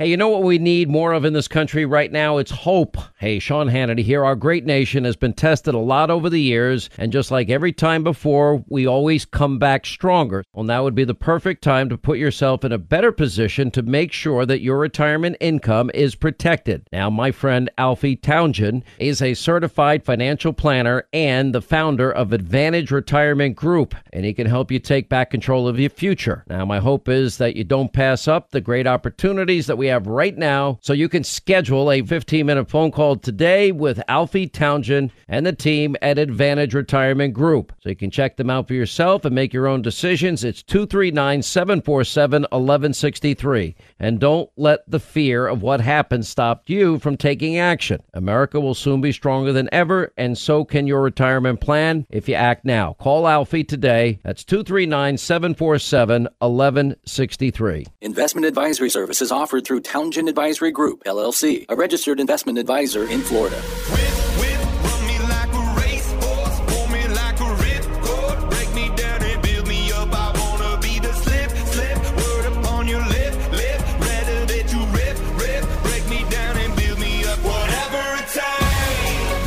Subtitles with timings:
[0.00, 2.38] Hey, you know what we need more of in this country right now?
[2.38, 2.96] It's hope.
[3.18, 4.24] Hey, Sean Hannity here.
[4.24, 7.74] Our great nation has been tested a lot over the years, and just like every
[7.74, 10.42] time before, we always come back stronger.
[10.54, 13.82] Well, now would be the perfect time to put yourself in a better position to
[13.82, 16.86] make sure that your retirement income is protected.
[16.90, 22.90] Now, my friend Alfie Townsend is a certified financial planner and the founder of Advantage
[22.90, 26.42] Retirement Group, and he can help you take back control of your future.
[26.48, 30.06] Now, my hope is that you don't pass up the great opportunities that we have
[30.06, 35.12] right now so you can schedule a 15 minute phone call today with Alfie Townsend
[35.28, 37.72] and the team at Advantage Retirement Group.
[37.80, 40.44] So you can check them out for yourself and make your own decisions.
[40.44, 43.76] It's 239 747 1163.
[43.98, 48.02] And don't let the fear of what happened stop you from taking action.
[48.14, 52.34] America will soon be stronger than ever, and so can your retirement plan if you
[52.34, 52.94] act now.
[52.94, 54.20] Call Alfie today.
[54.24, 57.86] That's 239 747 1163.
[58.00, 63.60] Investment advisory services offered through Townsend Advisory Group, LLC, a registered investment advisor in Florida.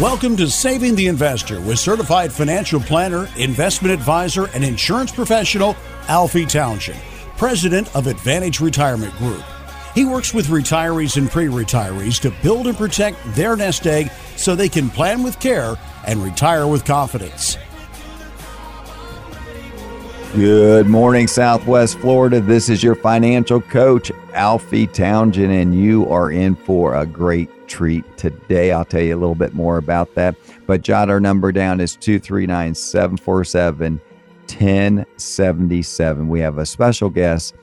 [0.03, 5.77] Welcome to Saving the Investor with certified financial planner, investment advisor, and insurance professional
[6.09, 6.99] Alfie Townsend,
[7.37, 9.43] president of Advantage Retirement Group.
[9.93, 14.55] He works with retirees and pre retirees to build and protect their nest egg so
[14.55, 15.75] they can plan with care
[16.07, 17.57] and retire with confidence.
[20.35, 22.41] Good morning, Southwest Florida.
[22.41, 28.17] This is your financial coach, Alfie Townsend, and you are in for a great treat
[28.17, 28.71] today.
[28.71, 30.35] I'll tell you a little bit more about that.
[30.65, 34.01] But jot our number down is 239 747
[34.47, 36.27] 1077.
[36.29, 37.53] We have a special guest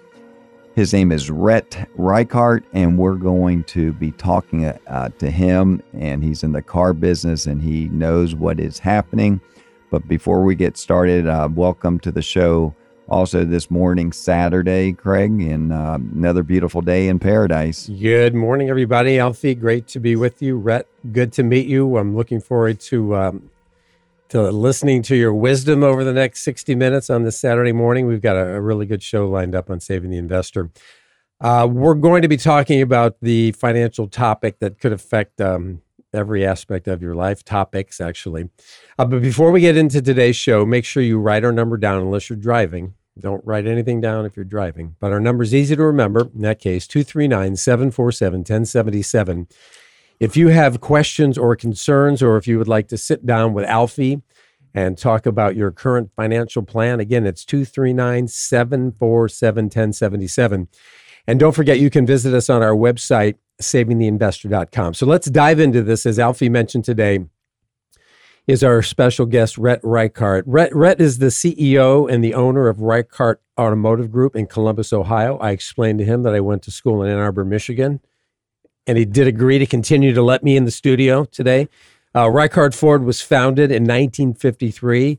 [0.81, 5.83] his name is Rhett Ricart, and we're going to be talking uh, to him.
[5.93, 9.43] And he's in the car business and he knows what is happening.
[9.91, 12.75] But before we get started, uh, welcome to the show.
[13.11, 17.87] Also, this morning, Saturday, Craig, and uh, another beautiful day in paradise.
[17.87, 19.19] Good morning, everybody.
[19.19, 20.57] Alfie, great to be with you.
[20.57, 21.99] Rhett, good to meet you.
[21.99, 23.51] I'm looking forward to um,
[24.31, 28.07] to listening to your wisdom over the next 60 minutes on this Saturday morning.
[28.07, 30.71] We've got a, a really good show lined up on Saving the Investor.
[31.41, 35.83] Uh, we're going to be talking about the financial topic that could affect um,
[36.13, 38.49] every aspect of your life, topics actually.
[38.99, 42.01] Uh, but before we get into today's show, make sure you write our number down
[42.01, 42.95] unless you're driving.
[43.19, 44.95] Don't write anything down if you're driving.
[45.01, 46.31] But our number is easy to remember.
[46.35, 49.49] In that case, 239 747 1077.
[50.21, 53.65] If you have questions or concerns, or if you would like to sit down with
[53.65, 54.21] Alfie
[54.75, 60.69] and talk about your current financial plan, again, it's 239 747 1077.
[61.27, 64.93] And don't forget, you can visit us on our website, savingtheinvestor.com.
[64.93, 66.05] So let's dive into this.
[66.05, 67.21] As Alfie mentioned today,
[68.47, 70.43] is our special guest, Rhett Ricart.
[70.45, 75.39] Rhett, Rhett is the CEO and the owner of Ricart Automotive Group in Columbus, Ohio.
[75.39, 78.01] I explained to him that I went to school in Ann Arbor, Michigan
[78.87, 81.69] and he did agree to continue to let me in the studio today.
[82.15, 85.19] Uh, Ricart Ford was founded in 1953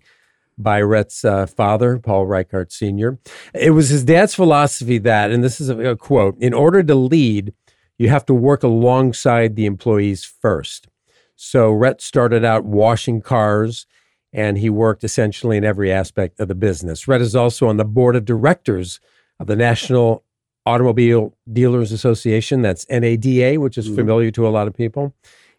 [0.57, 3.17] by Rhett's uh, father, Paul Ricart Sr.
[3.53, 6.95] It was his dad's philosophy that, and this is a, a quote, in order to
[6.95, 7.53] lead,
[7.97, 10.88] you have to work alongside the employees first.
[11.35, 13.88] So Rhett started out washing cars
[14.33, 17.07] and he worked essentially in every aspect of the business.
[17.07, 18.99] Rhett is also on the board of directors
[19.39, 20.23] of the National
[20.66, 22.61] Automobile Dealers Association.
[22.61, 23.95] That's NADA, which is mm-hmm.
[23.95, 25.13] familiar to a lot of people.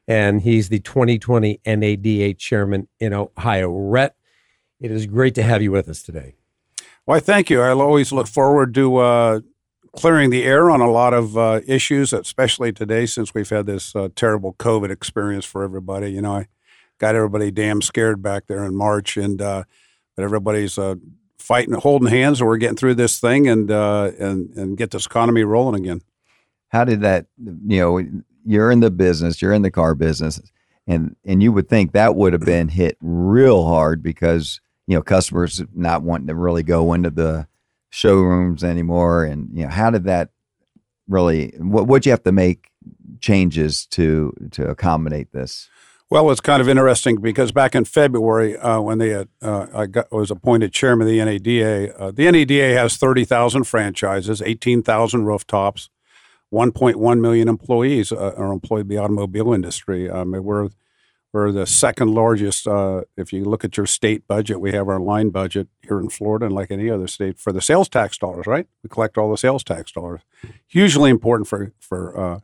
[0.08, 3.70] And he's the 2020 NADA chairman in Ohio.
[3.70, 4.16] Rhett,
[4.80, 6.34] it is great to have you with us today.
[7.04, 7.60] Why, thank you.
[7.60, 9.40] I'll always look forward to uh,
[9.96, 13.94] clearing the air on a lot of uh, issues, especially today since we've had this
[13.94, 16.12] uh, terrible COVID experience for everybody.
[16.12, 16.48] You know, I
[16.98, 19.64] got everybody damn scared back there in March, and uh,
[20.16, 20.96] but everybody's uh,
[21.42, 25.06] fighting, holding hands, and we're getting through this thing and uh, and and get this
[25.06, 26.00] economy rolling again.
[26.68, 27.26] How did that?
[27.38, 30.40] You know, you're in the business, you're in the car business,
[30.86, 35.02] and and you would think that would have been hit real hard because you know
[35.02, 37.46] customers not wanting to really go into the
[37.90, 40.30] showrooms anymore, and you know how did that
[41.08, 41.52] really?
[41.58, 42.70] What would you have to make
[43.20, 45.68] changes to to accommodate this?
[46.12, 49.86] Well, it's kind of interesting because back in February, uh, when they had, uh, I
[49.86, 55.88] got, was appointed chairman of the NADA, uh, the NADA has 30,000 franchises, 18,000 rooftops,
[56.52, 60.10] 1.1 million employees uh, are employed in the automobile industry.
[60.10, 60.68] Um, we're
[61.32, 62.68] We're the second largest.
[62.68, 66.10] Uh, if you look at your state budget, we have our line budget here in
[66.10, 68.46] Florida, and like any other state, for the sales tax dollars.
[68.46, 70.20] Right, we collect all the sales tax dollars.
[70.66, 72.40] Hugely important for for uh,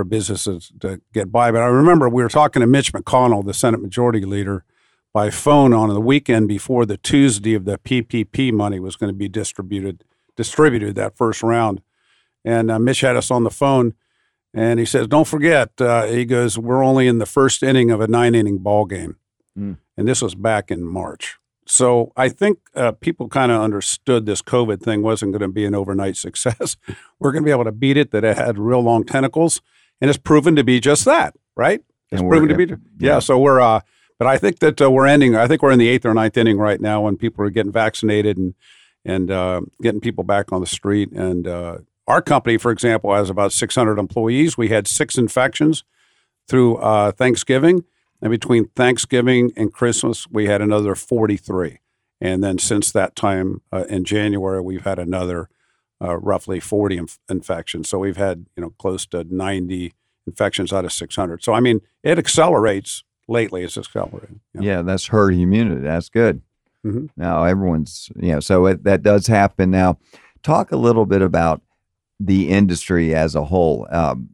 [0.00, 1.50] for businesses to get by.
[1.50, 4.64] But I remember we were talking to Mitch McConnell, the Senate Majority Leader,
[5.12, 9.16] by phone on the weekend before the Tuesday of the PPP money was going to
[9.16, 10.04] be distributed.
[10.36, 11.82] Distributed that first round,
[12.46, 13.92] and uh, Mitch had us on the phone
[14.54, 18.00] and he says, "Don't forget." Uh, he goes, "We're only in the first inning of
[18.00, 19.16] a nine-inning ball game,"
[19.58, 19.76] mm.
[19.96, 21.38] and this was back in March.
[21.66, 25.64] So I think uh, people kind of understood this COVID thing wasn't going to be
[25.64, 26.76] an overnight success.
[27.18, 28.10] We're going to be able to beat it.
[28.10, 29.60] That it had real long tentacles,
[30.00, 31.34] and it's proven to be just that.
[31.56, 31.82] Right?
[32.10, 32.64] It's proven to be.
[32.64, 32.76] Yeah.
[32.98, 33.18] yeah.
[33.18, 33.60] So we're.
[33.60, 33.80] Uh,
[34.18, 35.34] but I think that uh, we're ending.
[35.34, 37.72] I think we're in the eighth or ninth inning right now, when people are getting
[37.72, 38.54] vaccinated and
[39.04, 41.78] and uh, getting people back on the street and uh,
[42.10, 44.58] our company, for example, has about 600 employees.
[44.58, 45.84] We had six infections
[46.48, 47.84] through uh, Thanksgiving.
[48.20, 51.78] And between Thanksgiving and Christmas, we had another 43.
[52.20, 55.48] And then since that time uh, in January, we've had another
[56.02, 57.88] uh, roughly 40 inf- infections.
[57.88, 59.92] So we've had, you know, close to 90
[60.26, 61.42] infections out of 600.
[61.42, 63.62] So, I mean, it accelerates lately.
[63.62, 64.40] It's accelerating.
[64.58, 65.82] Yeah, that's herd immunity.
[65.82, 66.42] That's good.
[66.84, 67.06] Mm-hmm.
[67.16, 69.70] Now, everyone's, you know, so it, that does happen.
[69.70, 69.98] Now,
[70.42, 71.60] talk a little bit about
[72.18, 73.86] the industry as a whole.
[73.90, 74.30] Um,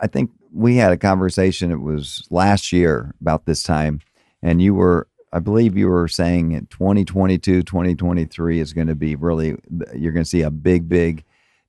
[0.00, 1.70] I think we had a conversation.
[1.70, 4.00] It was last year about this time,
[4.42, 9.16] and you were, I believe, you were saying in 2022, 2023 is going to be
[9.16, 9.56] really.
[9.94, 11.24] You're going to see a big, big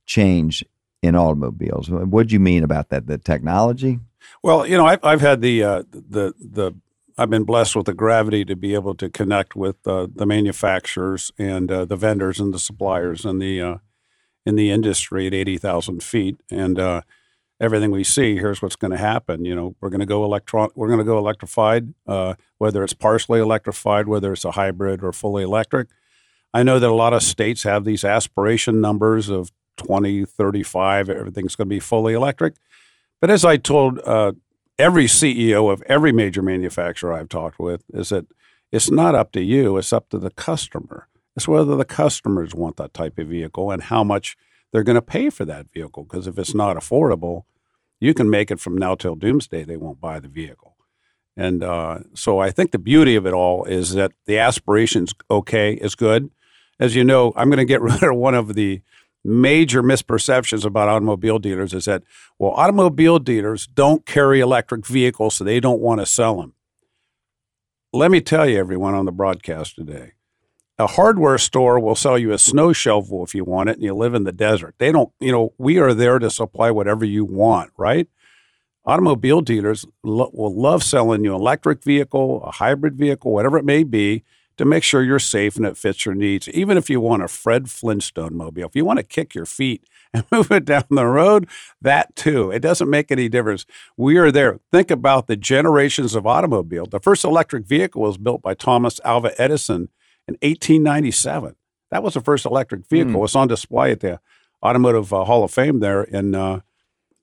[0.05, 0.65] change
[1.01, 1.89] in automobiles.
[1.89, 3.07] What do you mean about that?
[3.07, 3.99] The technology?
[4.41, 6.73] Well, you know, I've, I've had the uh, the the
[7.17, 11.31] I've been blessed with the gravity to be able to connect with uh, the manufacturers
[11.37, 13.77] and uh, the vendors and the suppliers and the uh,
[14.45, 16.37] in the industry at 80,000 feet.
[16.49, 17.01] And uh,
[17.59, 19.45] everything we see, here's what's going to happen.
[19.45, 22.93] You know, we're going to go electron, we're going to go electrified, uh, whether it's
[22.93, 25.87] partially electrified, whether it's a hybrid or fully electric.
[26.53, 31.09] I know that a lot of states have these aspiration numbers of 2035.
[31.09, 32.55] everything's going to be fully electric.
[33.19, 34.33] But as I told uh,
[34.77, 38.27] every CEO of every major manufacturer I've talked with, is that
[38.71, 41.07] it's not up to you, it's up to the customer.
[41.35, 44.35] It's whether the customers want that type of vehicle and how much
[44.73, 46.03] they're going to pay for that vehicle.
[46.03, 47.43] Because if it's not affordable,
[48.01, 50.75] you can make it from now till doomsday, they won't buy the vehicle.
[51.37, 55.73] And uh, so I think the beauty of it all is that the aspiration's okay,
[55.75, 56.29] is good.
[56.79, 58.81] As you know, I'm going to get rid of one of the
[59.23, 62.03] major misperceptions about automobile dealers is that,
[62.37, 66.53] well, automobile dealers don't carry electric vehicles, so they don't want to sell them.
[67.93, 70.13] Let me tell you, everyone on the broadcast today,
[70.79, 73.93] a hardware store will sell you a snow shovel if you want it and you
[73.93, 74.75] live in the desert.
[74.79, 78.07] They don't, you know, we are there to supply whatever you want, right?
[78.85, 83.65] Automobile dealers lo- will love selling you an electric vehicle, a hybrid vehicle, whatever it
[83.65, 84.23] may be,
[84.57, 86.47] to make sure you're safe and it fits your needs.
[86.49, 89.83] Even if you want a Fred Flintstone mobile, if you want to kick your feet
[90.13, 91.47] and move it down the road,
[91.81, 92.51] that too.
[92.51, 93.65] It doesn't make any difference.
[93.95, 94.59] We are there.
[94.71, 96.85] Think about the generations of automobile.
[96.85, 99.89] The first electric vehicle was built by Thomas Alva Edison
[100.27, 101.55] in 1897.
[101.91, 103.21] That was the first electric vehicle.
[103.21, 103.23] Mm.
[103.23, 104.19] It's on display at the
[104.63, 106.61] Automotive uh, Hall of Fame there in uh,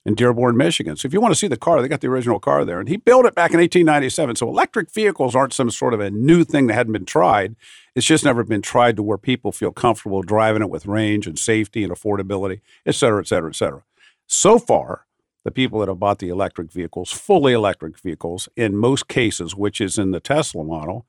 [0.06, 0.96] in Dearborn, Michigan.
[0.96, 2.88] So if you want to see the car, they got the original car there, and
[2.88, 4.36] he built it back in 1897.
[4.36, 7.56] So electric vehicles aren't some sort of a new thing that hadn't been tried.
[7.94, 11.38] It's just never been tried to where people feel comfortable driving it with range and
[11.38, 13.82] safety and affordability, et cetera, et cetera, et cetera.
[14.26, 15.06] So far,
[15.44, 19.80] the people that have bought the electric vehicles, fully electric vehicles, in most cases, which
[19.80, 21.06] is in the Tesla model,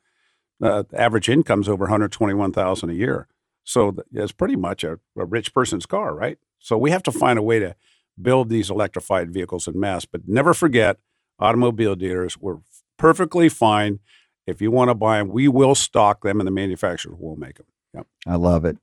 [0.61, 3.27] uh, average income's over 121,000 a year.
[3.63, 6.37] So it's pretty much a, a, rich person's car, right?
[6.59, 7.75] So we have to find a way to
[8.21, 10.05] build these electrified vehicles in mass.
[10.05, 10.97] But never forget,
[11.39, 12.59] automobile dealers were
[12.97, 13.99] perfectly fine.
[14.47, 17.57] If you want to buy them, we will stock them, and the manufacturer will make
[17.57, 17.67] them.
[17.93, 18.07] Yep.
[18.27, 18.77] I love it.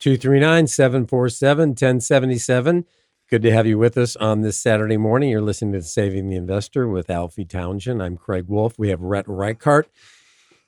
[0.00, 2.84] 239 747 1077.
[3.30, 5.30] Good to have you with us on this Saturday morning.
[5.30, 8.02] You're listening to Saving the Investor with Alfie Townsend.
[8.02, 8.78] I'm Craig Wolf.
[8.78, 9.86] We have Rhett Ricart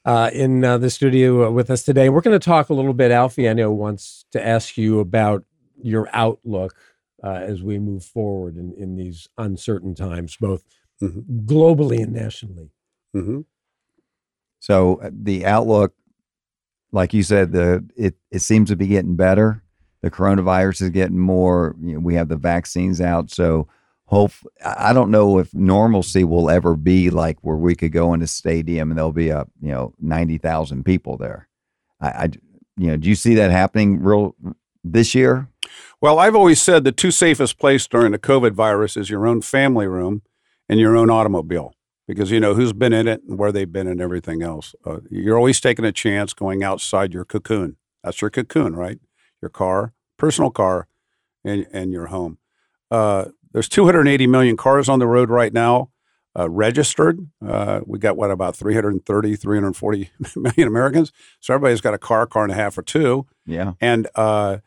[0.06, 2.08] uh, in uh, the studio with us today.
[2.08, 3.10] We're going to talk a little bit.
[3.10, 5.44] Alfie, I know, wants to ask you about
[5.82, 6.76] your outlook
[7.24, 10.64] uh, as we move forward in, in these uncertain times, both
[11.02, 11.44] mm-hmm.
[11.44, 12.70] globally and nationally.
[13.14, 13.40] Mm-hmm.
[14.60, 15.92] So uh, the outlook,
[16.92, 19.62] like you said, the it it seems to be getting better.
[20.02, 21.74] The coronavirus is getting more.
[21.82, 23.66] You know, we have the vaccines out, so
[24.06, 24.32] hope
[24.64, 28.26] I don't know if normalcy will ever be like where we could go in a
[28.26, 31.48] stadium and there'll be a you know ninety thousand people there.
[32.00, 32.24] I, I,
[32.76, 34.34] you know do you see that happening real
[34.84, 35.48] this year?
[36.00, 39.42] Well, I've always said the two safest place during the COVID virus is your own
[39.42, 40.22] family room
[40.68, 41.72] and your own automobile.
[42.06, 44.74] because you know who's been in it and where they've been and everything else.
[44.84, 47.76] Uh, you're always taking a chance going outside your cocoon.
[48.02, 48.98] That's your cocoon, right?
[49.42, 50.86] Your car, personal car,
[51.44, 52.38] and, and your home.
[52.90, 55.88] Uh, there's 280 million cars on the road right now
[56.38, 57.26] uh, registered.
[57.42, 61.10] Uh, we got what about 330, 340 million Americans.
[61.40, 63.26] So everybody's got a car, car and a half, or two.
[63.46, 63.72] Yeah.
[63.80, 64.58] And uh,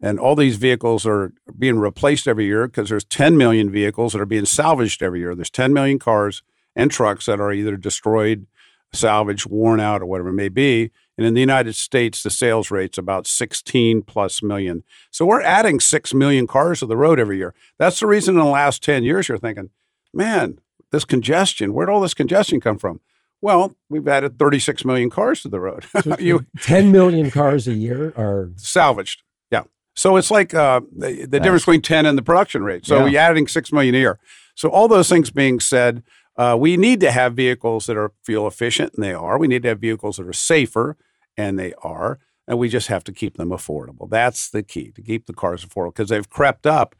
[0.00, 4.20] and all these vehicles are being replaced every year because there's 10 million vehicles that
[4.22, 5.34] are being salvaged every year.
[5.34, 6.42] There's 10 million cars
[6.74, 8.46] and trucks that are either destroyed,
[8.94, 10.90] salvaged, worn out, or whatever it may be.
[11.18, 14.84] And in the United States, the sales rate's about 16 plus million.
[15.10, 17.54] So we're adding 6 million cars to the road every year.
[17.78, 19.70] That's the reason in the last 10 years you're thinking,
[20.14, 20.60] man,
[20.92, 23.00] this congestion, where'd all this congestion come from?
[23.40, 25.86] Well, we've added 36 million cars to the road.
[26.20, 29.22] you 10 million cars a year are salvaged.
[29.50, 29.64] Yeah.
[29.96, 32.86] So it's like uh, the, the difference between 10 and the production rate.
[32.86, 33.06] So Yeah.
[33.06, 34.18] you're adding 6 million a year.
[34.54, 36.02] So all those things being said,
[36.36, 39.36] uh, we need to have vehicles that are fuel efficient, and they are.
[39.38, 40.96] We need to have vehicles that are safer,
[41.38, 42.18] and they are.
[42.46, 44.08] And we just have to keep them affordable.
[44.10, 46.94] That's the key to keep the cars affordable because they've crept up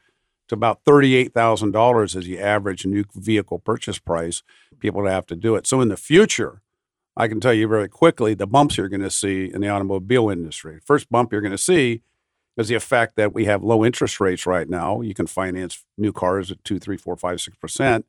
[0.49, 4.43] to about thirty-eight thousand dollars as the average new vehicle purchase price.
[4.79, 5.67] People have to do it.
[5.67, 6.61] So in the future,
[7.17, 10.31] I can tell you very quickly the bumps you're going to see in the automobile
[10.31, 10.81] industry.
[10.85, 12.03] First bump you're going to see
[12.59, 15.01] is the effect that we have low interest rates right now.
[15.01, 18.05] You can finance new cars at two, three, four, five, six percent.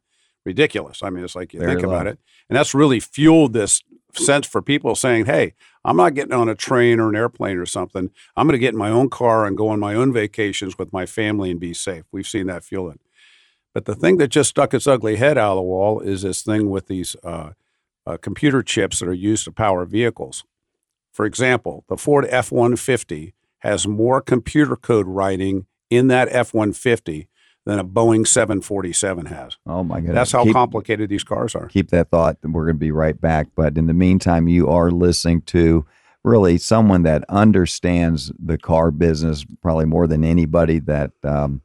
[0.45, 1.03] Ridiculous.
[1.03, 1.93] I mean, it's like you Very think low.
[1.93, 2.19] about it,
[2.49, 3.81] and that's really fueled this
[4.13, 5.53] sense for people saying, "Hey,
[5.85, 8.11] I'm not getting on a train or an airplane or something.
[8.35, 10.93] I'm going to get in my own car and go on my own vacations with
[10.93, 12.99] my family and be safe." We've seen that fuel it.
[13.73, 16.41] But the thing that just stuck its ugly head out of the wall is this
[16.41, 17.51] thing with these uh,
[18.05, 20.43] uh, computer chips that are used to power vehicles.
[21.11, 27.27] For example, the Ford F 150 has more computer code writing in that F 150
[27.69, 29.57] than a Boeing 747 has.
[29.65, 30.15] Oh my goodness.
[30.15, 31.67] That's how Keep- complicated these cars are.
[31.67, 32.37] keep that thought.
[32.43, 33.47] We're going to be right back.
[33.55, 35.85] But in the meantime, you are listening to
[36.23, 41.61] really someone that understands the car business probably more than anybody that um,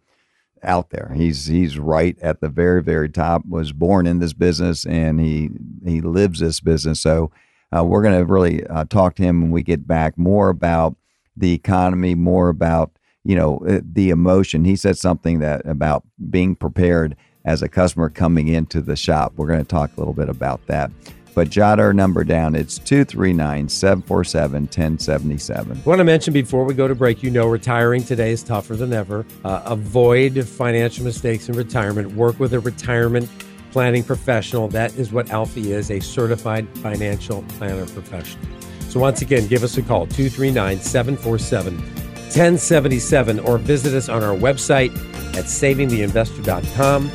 [0.62, 1.12] out there.
[1.14, 3.44] He's he's right at the very very top.
[3.49, 5.50] Was born in this business and he
[5.84, 7.00] he lives this business.
[7.00, 7.30] So
[7.76, 10.96] uh, we're going to really uh, talk to him when we get back more about
[11.37, 12.92] the economy, more about
[13.25, 14.64] you know uh, the emotion.
[14.64, 19.33] He said something that about being prepared as a customer coming into the shop.
[19.37, 20.90] We're going to talk a little bit about that.
[21.35, 22.54] But jot our number down.
[22.54, 25.76] It's 239 747 1077.
[25.76, 28.76] I want to mention before we go to break, you know, retiring today is tougher
[28.76, 29.26] than ever.
[29.45, 32.12] Uh, avoid financial mistakes in retirement.
[32.12, 33.28] Work with a retirement
[33.73, 34.69] planning professional.
[34.69, 38.47] That is what Alfie is a certified financial planner professional.
[38.88, 44.35] So, once again, give us a call 239 747 1077 or visit us on our
[44.35, 44.95] website
[45.37, 47.11] at savingtheinvestor.com.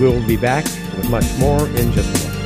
[0.00, 0.64] We'll be back
[0.96, 2.37] with much more in just a moment.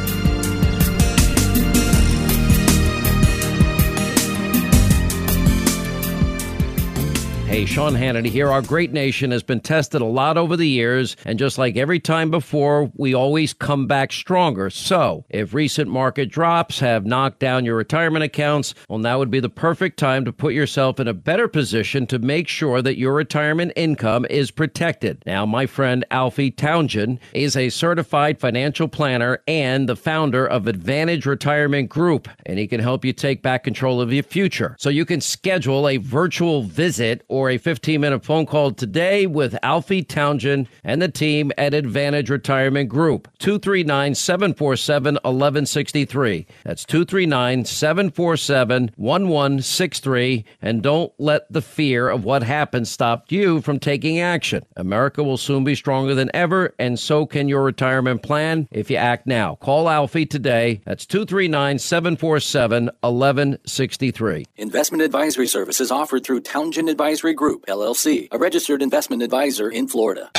[7.53, 8.51] Hey, Sean Hannity here.
[8.51, 12.01] Our great nation has been tested a lot over the years, and just like every
[12.01, 14.71] time before, we always come back stronger.
[14.71, 19.39] So, if recent market drops have knocked down your retirement accounts, well, now would be
[19.39, 23.13] the perfect time to put yourself in a better position to make sure that your
[23.13, 25.23] retirement income is protected.
[25.27, 31.27] Now, my friend Alfie Townsend is a certified financial planner and the founder of Advantage
[31.27, 34.75] Retirement Group, and he can help you take back control of your future.
[34.79, 39.59] So, you can schedule a virtual visit or a 15 minute phone call today with
[39.63, 43.29] Alfie Townsend and the team at Advantage Retirement Group.
[43.39, 46.47] 239 747 1163.
[46.65, 50.45] That's 239 747 1163.
[50.61, 54.65] And don't let the fear of what happened stop you from taking action.
[54.77, 58.97] America will soon be stronger than ever, and so can your retirement plan if you
[58.97, 59.57] act now.
[59.57, 60.81] Call Alfie today.
[60.85, 64.47] That's 239 747 1163.
[64.57, 70.31] Investment advisory services offered through Townsend Advisory Group, LLC, a registered investment advisor in Florida.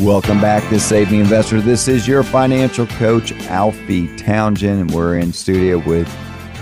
[0.00, 1.60] Welcome back to Saving Investor.
[1.60, 6.08] This is your financial coach, Alfie Townsend, we're in studio with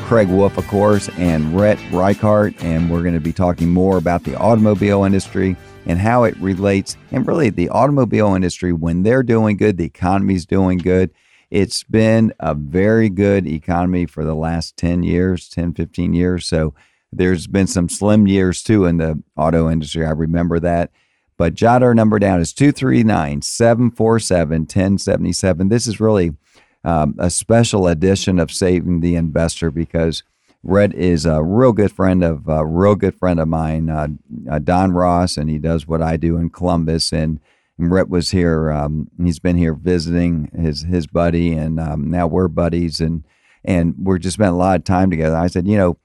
[0.05, 4.25] Craig Wolf, of course, and Rhett Ricart, and we're going to be talking more about
[4.25, 5.57] the automobile industry
[5.87, 10.47] and how it relates, and really the automobile industry when they're doing good, the economy's
[10.47, 11.11] doing good.
[11.51, 16.47] It's been a very good economy for the last 10 years, 10, 15 years.
[16.47, 16.75] So
[17.13, 20.05] there's been some slim years too in the auto industry.
[20.05, 20.93] I remember that.
[21.37, 25.69] But jot our number down is 239 747 1077.
[25.69, 26.37] This is really
[26.85, 30.23] um, a special edition of Saving the Investor because
[30.62, 34.09] Rhett is a real good friend of a real good friend of mine, uh,
[34.50, 37.12] uh, Don Ross, and he does what I do in Columbus.
[37.12, 37.40] And,
[37.79, 38.71] and Rhett was here.
[38.71, 43.25] Um, he's been here visiting his his buddy, and um, now we're buddies, and
[43.64, 45.37] and we're just spent a lot of time together.
[45.37, 45.97] I said, you know,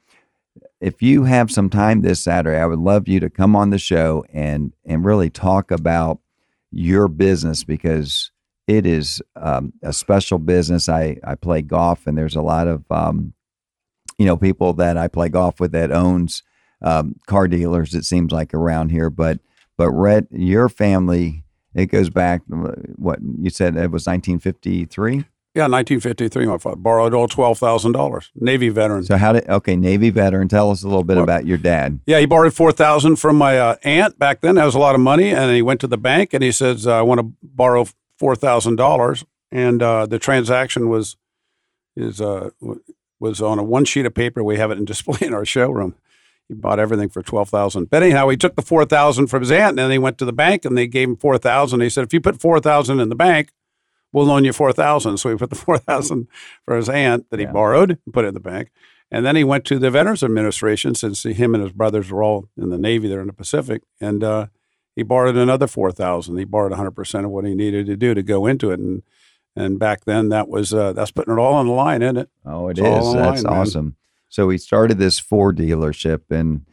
[0.80, 3.78] if you have some time this Saturday, I would love you to come on the
[3.78, 6.20] show and and really talk about
[6.72, 8.32] your business because
[8.68, 10.88] it is um, a special business.
[10.88, 13.34] I I play golf, and there's a lot of um,
[14.18, 16.44] you know people that I play golf with that owns
[16.82, 17.94] um, car dealers.
[17.94, 19.40] It seems like around here, but
[19.78, 21.44] but Rhett, your family
[21.74, 22.42] it goes back.
[22.48, 25.26] What you said it was 1953.
[25.56, 26.46] Yeah, 1953.
[26.48, 28.30] My father borrowed all twelve thousand dollars.
[28.36, 29.04] Navy veteran.
[29.04, 30.50] So how did okay Navy veteran?
[30.50, 32.02] Tell us a little bit Well, about your dad.
[32.06, 34.56] Yeah, he borrowed four thousand from my uh, aunt back then.
[34.56, 36.86] That was a lot of money, and he went to the bank and he says,
[36.86, 37.86] uh, "I want to borrow
[38.20, 41.16] four thousand dollars." And uh, the transaction was
[41.96, 42.50] is uh,
[43.20, 44.44] was on a one sheet of paper.
[44.44, 45.96] We have it in display in our showroom.
[46.48, 47.90] He bought everything for twelve thousand.
[47.90, 50.26] But anyhow, he took the four thousand from his aunt, and then he went to
[50.26, 51.82] the bank and they gave him four thousand.
[51.82, 53.50] He said, "If you put four thousand in the bank,
[54.14, 55.18] we'll loan you four thousand.
[55.18, 56.28] So he put the four thousand
[56.66, 57.52] for his aunt that he Yeah.
[57.52, 58.70] borrowed and put it in the bank.
[59.12, 62.50] And then he went to the Veterans Administration since him and his brothers were all
[62.58, 64.48] in the Navy there in the Pacific, and uh,
[64.96, 66.38] he borrowed another four thousand.
[66.38, 68.80] He borrowed one hundred percent of what he needed to do to go into it,
[68.80, 69.02] and
[69.56, 72.30] and back then that was uh, that's putting it all on the line, isn't it?
[72.46, 73.14] Oh, it It's is.
[73.14, 73.96] That's awesome.
[74.30, 76.66] So we started this Ford dealership, and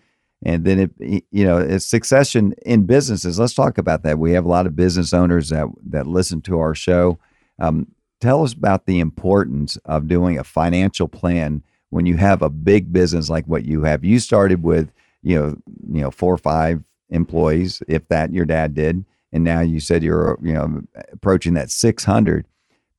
[0.45, 3.39] and then it you know it's succession in businesses.
[3.39, 4.19] Let's talk about that.
[4.19, 7.19] We have a lot of business owners that that listen to our show.
[7.59, 7.89] Um,
[8.21, 12.93] tell us about the importance of doing a financial plan when you have a big
[12.93, 14.05] business like what you have.
[14.05, 14.91] You started with
[15.23, 15.57] you know
[15.93, 20.03] you know four or five employees, if that your dad did, and now you said
[20.03, 22.47] you're you know approaching that six hundred.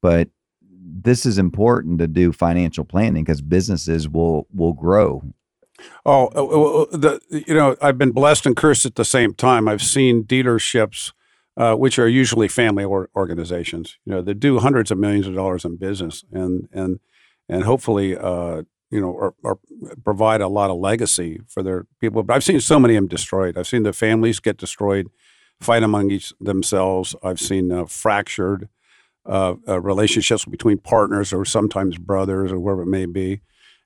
[0.04, 0.28] But
[0.70, 5.24] this is important to do financial planning because businesses will will grow.
[6.06, 9.70] Oh, uh, the you know I've been blessed and cursed at the same time.
[9.70, 11.14] I've seen dealerships,
[11.56, 15.36] uh, which are usually family or organizations, you know, that do hundreds of millions of
[15.36, 17.00] dollars in business, and and
[17.48, 19.60] and hopefully, uh, you know, or, or
[20.04, 22.24] provide a lot of legacy for their people.
[22.24, 23.58] But I've seen so many of them destroyed.
[23.58, 25.10] I've seen the families get destroyed,
[25.62, 27.16] fight among each themselves.
[27.24, 28.68] I've seen uh, fractured
[29.26, 33.42] uh, uh, relationships between partners or sometimes brothers or whoever it may be.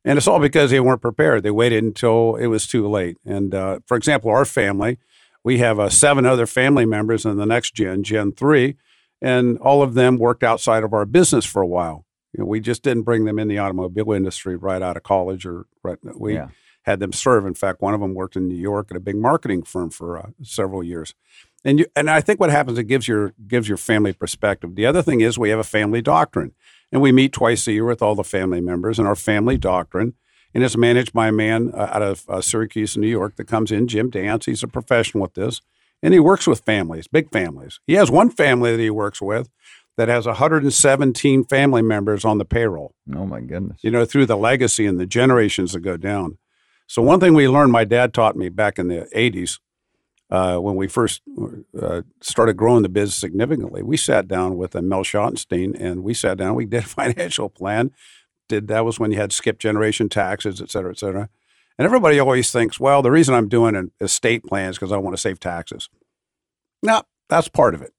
[0.05, 1.43] And it's all because they weren't prepared.
[1.43, 3.17] They waited until it was too late.
[3.25, 4.99] And uh, for example, our family,
[5.43, 8.75] we have uh, seven other family members in the next gen, Gen 3,
[9.21, 12.05] and all of them worked outside of our business for a while.
[12.33, 15.45] You know, we just didn't bring them in the automobile industry right out of college
[15.45, 15.97] or right.
[16.17, 16.49] We Yeah.
[16.83, 17.45] had them serve.
[17.45, 20.17] In fact, one of them worked in New York at a big marketing firm for
[20.17, 21.13] uh, several years.
[21.65, 24.75] And you, and I think what happens it gives your gives your family perspective.
[24.75, 26.53] The other thing is we have a family doctrine,
[26.91, 28.99] and we meet twice a year with all the family members.
[28.99, 30.13] And our family doctrine,
[30.53, 33.71] and it's managed by a man uh, out of uh, Syracuse, New York, that comes
[33.71, 34.45] in, Jim Dance.
[34.45, 35.61] He's a professional with this,
[36.01, 37.79] and he works with families, big families.
[37.87, 39.49] He has one family that he works with
[39.97, 43.79] that has 117 family members on the payroll Oh my goodness!
[43.81, 46.37] you know, through the legacy and the generations that go down.
[46.85, 49.59] So one thing we learned, my dad taught me back in the '80s
[50.29, 51.21] uh, when we first
[51.81, 53.81] uh, started growing the business significantly.
[53.81, 56.55] We sat down with a Mel Schottenstein and we sat down.
[56.55, 57.91] We did a financial plan.
[58.49, 61.29] Did that was when you had skip generation taxes, et cetera, et cetera.
[61.77, 64.97] And everybody always thinks, well, the reason I'm doing an estate plan is because I
[64.97, 65.89] want to save taxes.
[66.81, 67.93] No, that's part of it.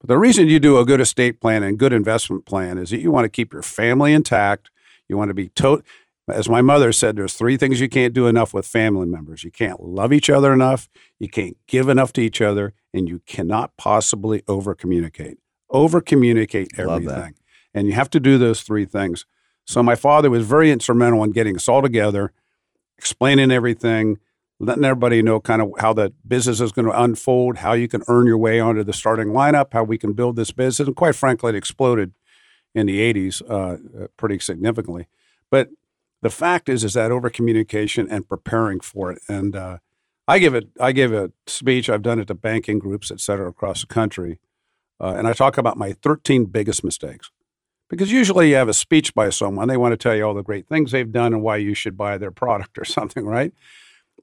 [0.00, 3.00] But the reason you do a good estate plan and good investment plan is that
[3.00, 4.70] you want to keep your family intact.
[5.08, 5.82] You want to be to
[6.28, 9.44] as my mother said, there's three things you can't do enough with family members.
[9.44, 13.20] You can't love each other enough, you can't give enough to each other, and you
[13.26, 15.38] cannot possibly over communicate.
[15.68, 17.34] Over communicate everything.
[17.74, 19.26] And you have to do those three things.
[19.66, 22.32] So my father was very instrumental in getting us all together,
[22.96, 24.18] explaining everything,
[24.60, 28.02] letting everybody know kind of how the business is going to unfold, how you can
[28.08, 30.86] earn your way onto the starting lineup, how we can build this business.
[30.86, 32.12] And quite frankly, it exploded
[32.74, 33.54] in the 80s uh,
[34.04, 35.06] uh, pretty significantly.
[35.50, 35.70] But
[36.24, 39.20] the fact is, is that over communication and preparing for it.
[39.28, 39.78] And uh,
[40.26, 41.90] I give it, I give a speech.
[41.90, 44.40] I've done it to banking groups, et cetera, across the country,
[44.98, 47.30] uh, and I talk about my 13 biggest mistakes.
[47.90, 50.42] Because usually you have a speech by someone, they want to tell you all the
[50.42, 53.52] great things they've done and why you should buy their product or something, right?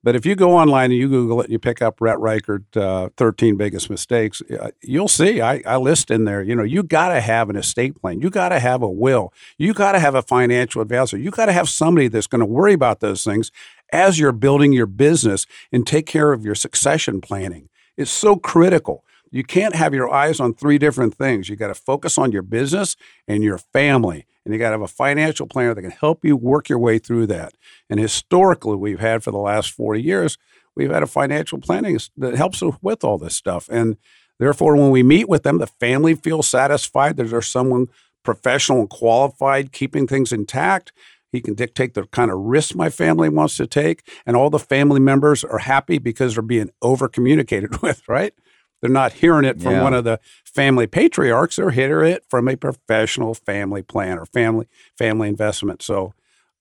[0.03, 2.75] But if you go online and you Google it and you pick up Rhett Ricart,
[2.75, 6.81] uh, 13 biggest mistakes, uh, you'll see I, I list in there, you know, you
[6.81, 8.19] got to have an estate plan.
[8.19, 9.31] You got to have a will.
[9.59, 11.17] You got to have a financial advisor.
[11.17, 13.51] You got to have somebody that's going to worry about those things
[13.91, 17.69] as you're building your business and take care of your succession planning.
[17.95, 19.03] It's so critical.
[19.29, 21.47] You can't have your eyes on three different things.
[21.47, 22.95] You got to focus on your business
[23.27, 26.35] and your family And you got to have a financial planner that can help you
[26.35, 27.53] work your way through that.
[27.89, 30.37] And historically, we've had for the last 40 years,
[30.75, 33.69] we've had a financial planning that helps with all this stuff.
[33.71, 33.97] And
[34.39, 37.87] therefore, when we meet with them, the family feels satisfied that there's someone
[38.23, 40.91] professional and qualified keeping things intact.
[41.31, 44.07] He can dictate the kind of risk my family wants to take.
[44.25, 48.33] And all the family members are happy because they're being over communicated with, right?
[48.81, 49.83] They're not hearing it from Yeah.
[49.83, 51.55] one of the family patriarchs.
[51.55, 54.67] They're hearing it from a professional family planner, family
[54.97, 55.81] family investment.
[55.81, 56.13] So,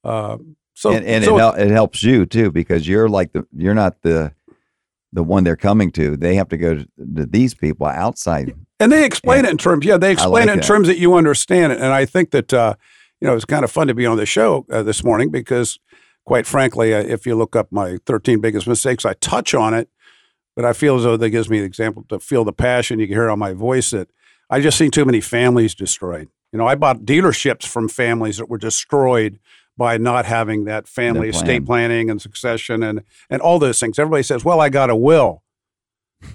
[0.04, 0.38] uh,
[0.74, 3.74] so and, and so it, hel- it helps you too because you're like the you're
[3.74, 4.32] not the
[5.12, 6.16] the one they're coming to.
[6.16, 8.54] They have to go to, to these people outside.
[8.78, 10.66] And they explain it in terms, yeah, they explain like it in that.
[10.66, 11.80] terms that you understand it.
[11.80, 12.74] And I think that, uh,
[13.20, 15.78] you know, it's kind of fun to be on the show uh, this morning because,
[16.24, 19.90] quite frankly, uh, if you look up my 13 biggest mistakes, I touch on it,
[20.56, 22.98] but I feel as though that gives me the example to feel the passion.
[22.98, 24.08] You can hear on my voice that
[24.48, 26.28] I just seen too many families destroyed.
[26.52, 29.38] You know, I bought dealerships from families that were destroyed
[29.76, 31.42] by not having that family plan.
[31.42, 33.98] estate planning and succession and and all those things.
[33.98, 35.42] Everybody says, "Well, I got a will."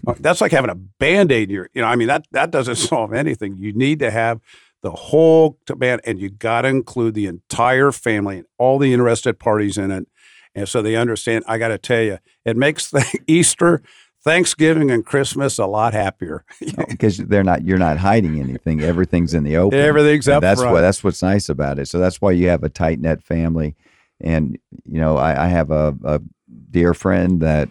[0.07, 1.51] Uh, That's like having a band-aid.
[1.51, 3.57] Your, you know, I mean that that doesn't solve anything.
[3.57, 4.39] You need to have
[4.81, 9.37] the whole band, and you got to include the entire family and all the interested
[9.39, 10.07] parties in it,
[10.53, 11.43] and so they understand.
[11.47, 13.81] I got to tell you, it makes the Easter,
[14.25, 16.43] Thanksgiving, and Christmas a lot happier.
[16.89, 18.81] because they're not you're not hiding anything.
[18.81, 19.79] Everything's in the open.
[19.79, 20.73] Everything's And up that's front.
[20.73, 21.87] what that's what's nice about it.
[21.87, 23.75] So that's why you have a tight knit family.
[24.19, 26.21] And you know i, I have a, a
[26.71, 27.69] dear friend that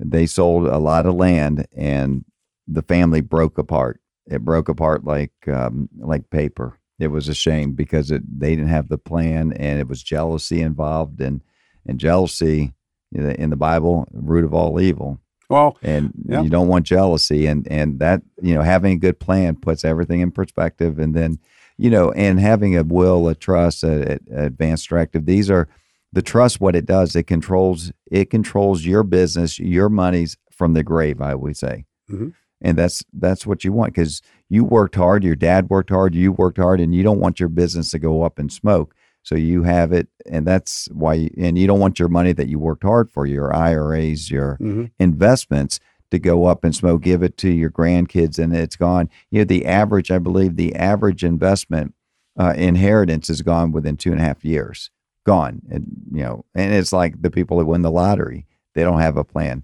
[0.00, 2.24] they sold a lot of land and
[2.66, 4.00] the family broke apart.
[4.26, 6.78] It broke apart like um, like paper.
[6.98, 10.60] It was a shame because it they didn't have the plan and it was jealousy
[10.60, 11.20] involved.
[11.22, 11.42] And
[11.86, 12.74] and jealousy
[13.10, 16.42] in the bible root of all evil Well, and Yeah.
[16.42, 20.20] you don't want jealousy and and that you know having a good plan puts everything
[20.20, 21.38] in perspective and then
[21.78, 25.68] you know and having a will a trust a, a advanced directive these are
[26.12, 30.82] the trust what it does it controls it controls your business your monies from the
[30.82, 32.34] grave i would say Mhm.
[32.60, 36.32] and that's that's what you want because you worked hard your dad worked hard you
[36.32, 38.94] worked hard and you don't want your business to go up in smoke
[39.28, 42.48] so you have it and that's why you, and you don't want your money that
[42.48, 44.90] you worked hard for your iras your mhm.
[44.98, 49.10] investments to go up in smoke, give it to your grandkids, and it's gone.
[49.30, 51.94] You know, the average, I believe, the average investment
[52.38, 54.90] uh, inheritance is gone within two and a half years.
[55.24, 59.00] Gone, and you know, and it's like the people that win the lottery; they don't
[59.00, 59.62] have a plan.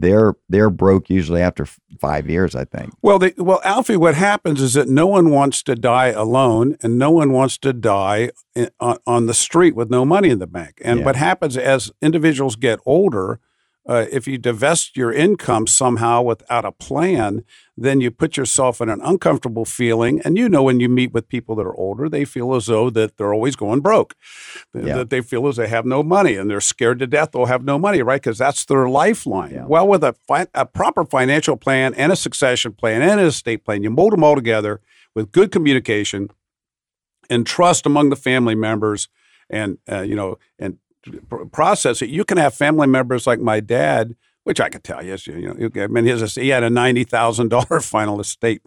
[0.00, 2.92] They're they're broke usually after f- five years, I think.
[3.02, 6.98] Well, the, well, Alfie, what happens is that no one wants to die alone, and
[6.98, 10.46] no one wants to die in, on, on the street with no money in the
[10.46, 10.80] bank.
[10.84, 11.04] And Yeah.
[11.06, 13.40] what happens as individuals get older,
[13.86, 17.42] uh, if you divest your income somehow without a plan,
[17.74, 20.20] then you put yourself in an uncomfortable feeling.
[20.24, 22.90] And you know, when you meet with people that are older, they feel as though
[22.90, 24.14] that they're always going broke,
[24.74, 24.96] Yeah.
[24.96, 27.64] that they feel as they have no money, and they're scared to death they'll have
[27.64, 28.20] no money, right?
[28.20, 29.52] Because that's their lifeline.
[29.54, 29.64] Yeah.
[29.66, 33.64] Well, with a, fi- a proper financial plan and a succession plan and an estate
[33.64, 34.80] plan, you mold them all together
[35.14, 36.28] with good communication
[37.30, 39.08] and trust among the family members,
[39.48, 40.76] and uh, you know, and
[41.52, 42.10] process it.
[42.10, 45.82] You can have family members like my dad, which I could tell you, you know,
[45.84, 48.62] I mean, his he had a ninety thousand dollar final estate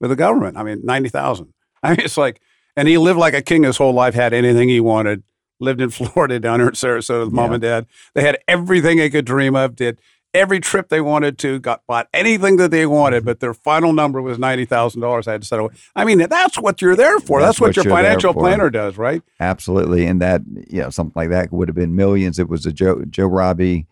[0.00, 0.56] with the government.
[0.56, 1.52] I mean, ninety thousand.
[1.82, 2.40] I mean, it's like,
[2.76, 5.22] and he lived like a king his whole life, had anything he wanted.
[5.62, 7.54] Lived in Florida down here in Sarasota with mom Yeah.
[7.54, 7.86] and dad.
[8.14, 9.76] They had everything they could dream of.
[9.76, 9.98] Did
[10.34, 11.58] every trip they wanted to.
[11.58, 15.26] Got bought anything that they wanted, but their final number was ninety thousand dollars.
[15.28, 15.70] I had to settle.
[15.96, 17.40] I mean, that's what you're there for.
[17.40, 19.22] That's, That's what, what your financial planner does, right?
[19.38, 22.38] Absolutely, and that you know something like that would have been millions.
[22.38, 23.86] It was a Joe Joe Robbie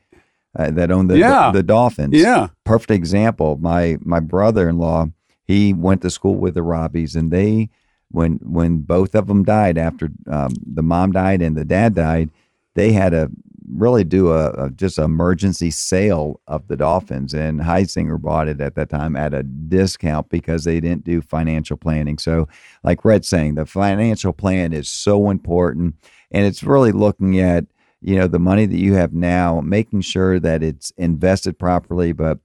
[0.58, 1.50] uh, that owned the, Yeah.
[1.52, 2.14] the Dolphins.
[2.14, 2.48] Yeah.
[2.64, 3.56] perfect example.
[3.60, 5.06] My my brother in law,
[5.44, 7.68] he went to school with the Robbies, and they
[8.10, 12.30] when when both of them died after um, the mom died and the dad died,
[12.74, 13.30] they had to
[13.72, 18.74] really do a, a just emergency sale of the Dolphins, and Huizenga bought it at
[18.76, 22.18] that time at a discount because they didn't do financial planning.
[22.18, 22.48] So,
[22.84, 25.96] like Rhett's saying, the financial plan is so important,
[26.30, 27.66] and it's really looking at
[28.00, 32.38] you know the money that you have now, making sure that it's invested properly, but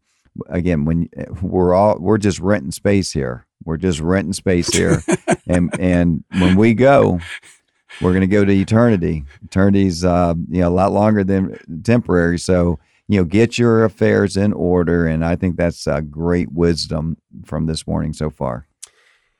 [0.50, 3.46] again when eh, we're all we're just renting space here.
[3.66, 5.02] We're just renting space here.
[5.46, 7.20] And and when we go
[8.02, 12.40] we're going to go to eternity eternity's uh you know a lot longer than temporary
[12.40, 17.18] so you know get your affairs in order and i think that's a great wisdom
[17.46, 18.66] from this morning so far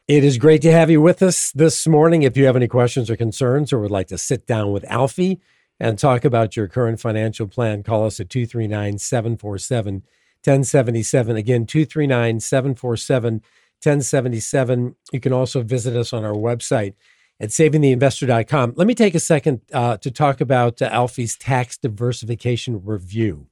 [0.08, 2.24] It is great to have you with us this morning.
[2.24, 5.40] If you have any questions or concerns or would like to sit down with Alfie
[5.80, 10.04] and talk about your current financial plan, call us at 239 747
[10.44, 11.38] 1077.
[11.38, 13.34] Again, 239 747
[13.82, 14.96] 1077.
[15.14, 16.96] You can also visit us on our website
[17.44, 18.74] at savingtheinvestor.com.
[18.78, 23.48] Let me take a second uh, to talk about uh, Alfie's tax diversification review.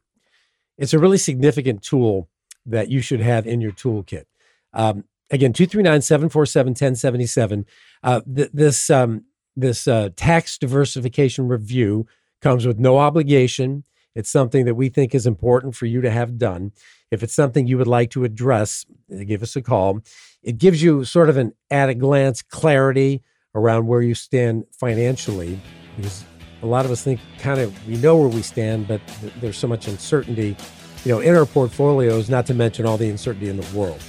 [0.78, 2.30] It's a really significant tool
[2.66, 4.24] that you should have in your toolkit.
[4.72, 7.66] Um, again, 239 747 1077.
[8.02, 9.26] Uh, this um,
[9.58, 12.08] this uh, tax diversification review
[12.42, 13.84] comes with no obligation.
[14.16, 16.72] It's something that we think is important for you to have done.
[17.12, 18.86] If it's something you would like to address,
[19.26, 20.00] give us a call.
[20.42, 23.22] It gives you sort of an at a glance clarity
[23.56, 25.60] around where you stand financially
[25.96, 26.24] because
[26.64, 29.58] a lot of us think kind of we know where we stand, but th- there's
[29.58, 30.56] so much uncertainty,
[31.04, 34.02] you know, in our portfolios, not to mention all the uncertainty in the world.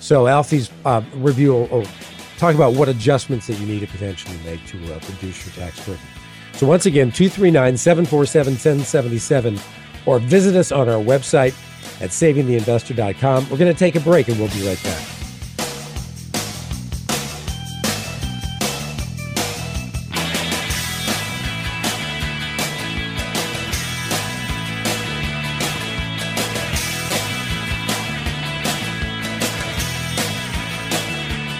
[0.00, 1.86] So Alfie's uh, review will, will,
[2.38, 5.84] talk about what adjustments that you need to potentially make to uh, reduce your tax
[5.84, 6.00] burden.
[6.52, 9.60] So once again, 239-747-1077
[10.06, 11.54] or visit us on our website
[12.00, 13.50] at savingtheinvestor.com.
[13.50, 15.17] We're going to take a break and we'll be right back.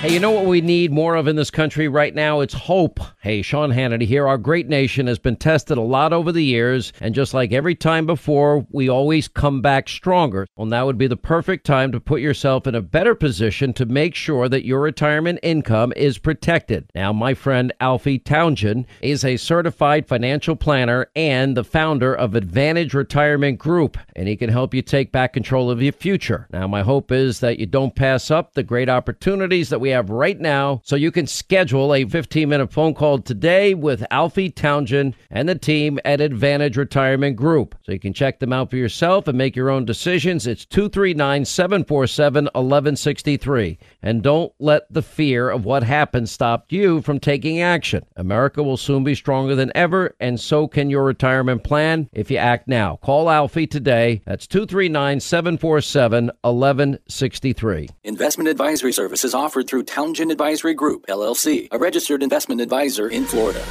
[0.00, 2.38] Hey, you know what we need more of in this country right now?
[2.38, 3.00] It's hope.
[3.20, 4.28] Hey, Sean Hannity here.
[4.28, 7.74] Our great nation has been tested a lot over the years, and just like every
[7.74, 10.46] time before, we always come back stronger.
[10.56, 13.87] Well, now would be the perfect time to put yourself in a better position to
[13.87, 16.88] make sure that your retirement income is protected.
[16.94, 22.94] Now, my friend Alfie Townsend is a certified financial planner and the founder of Advantage
[22.94, 26.46] Retirement Group, and he can help you take back control of your future.
[26.52, 30.11] Now, my hope is that you don't pass up the great opportunities that we have
[30.11, 35.14] right now so you can schedule a 15 minute phone call today with Alfie Townsend
[35.31, 37.74] and the team at Advantage Retirement Group.
[37.83, 40.46] So you can check them out for yourself and make your own decisions.
[40.46, 43.79] It's 239 747 1163.
[44.02, 48.04] And don't let the fear of what happened stop you from taking action.
[48.16, 52.37] America will soon be stronger than ever, and so can your retirement plan if you
[52.37, 52.96] act now.
[53.02, 54.22] Call Alfie today.
[54.24, 57.88] That's 239 747 1163.
[58.04, 63.64] Investment advisory services offered through Townsend Advisory Group, LLC, a registered investment advisor in Florida.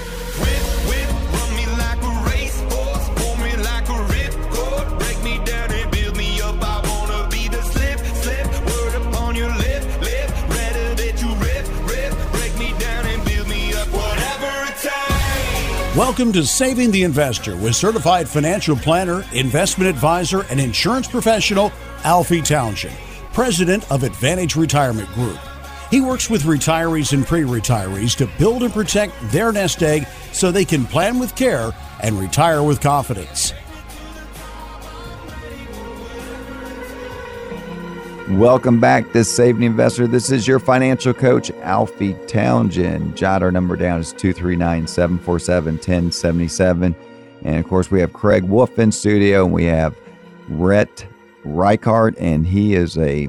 [15.97, 21.71] Welcome to Saving the Investor with certified financial planner, investment advisor, and insurance professional
[22.03, 22.95] Alfie Townsend,
[23.33, 25.39] president of Advantage Retirement Group.
[25.89, 30.51] He works with retirees and pre retirees to build and protect their nest egg so
[30.51, 33.53] they can plan with care and retire with confidence.
[38.29, 40.07] Welcome back to the Investor.
[40.07, 43.15] This is your financial coach, Alfie Townsend.
[43.15, 46.95] Jot our number down is 239 747 1077.
[47.43, 49.97] And of course, we have Craig Wolf in studio, and we have
[50.49, 51.07] Rhett
[51.45, 53.27] Ricart, and he is a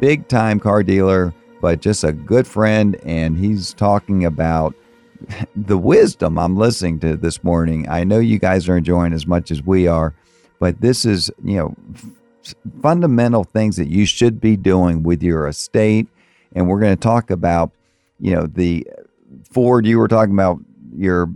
[0.00, 1.32] big time car dealer
[1.64, 2.94] but just a good friend.
[3.04, 4.74] And he's talking about
[5.56, 7.88] the wisdom I'm listening to this morning.
[7.88, 10.12] I know you guys are enjoying as much as we are,
[10.58, 11.74] but this is, you know,
[12.82, 16.08] fundamental things that you should be doing with your estate.
[16.54, 17.72] And we're going to talk about,
[18.20, 18.86] you know, the
[19.50, 20.58] Ford, you were talking about
[20.96, 21.30] your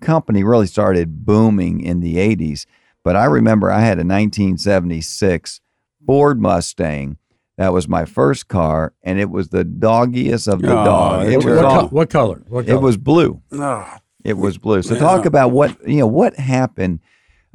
[0.00, 2.66] company really started booming in the 80s.
[3.02, 5.60] But I remember I had a 1976
[6.06, 7.18] Ford Mustang
[7.56, 11.26] that was my first car, and it was the doggiest of the oh, dog.
[11.28, 12.42] It was what, all, what, color?
[12.48, 12.78] what, color?
[12.78, 13.40] It was blue.
[13.52, 14.82] Oh, it was blue.
[14.82, 16.06] So talk about what you know.
[16.06, 17.00] What happened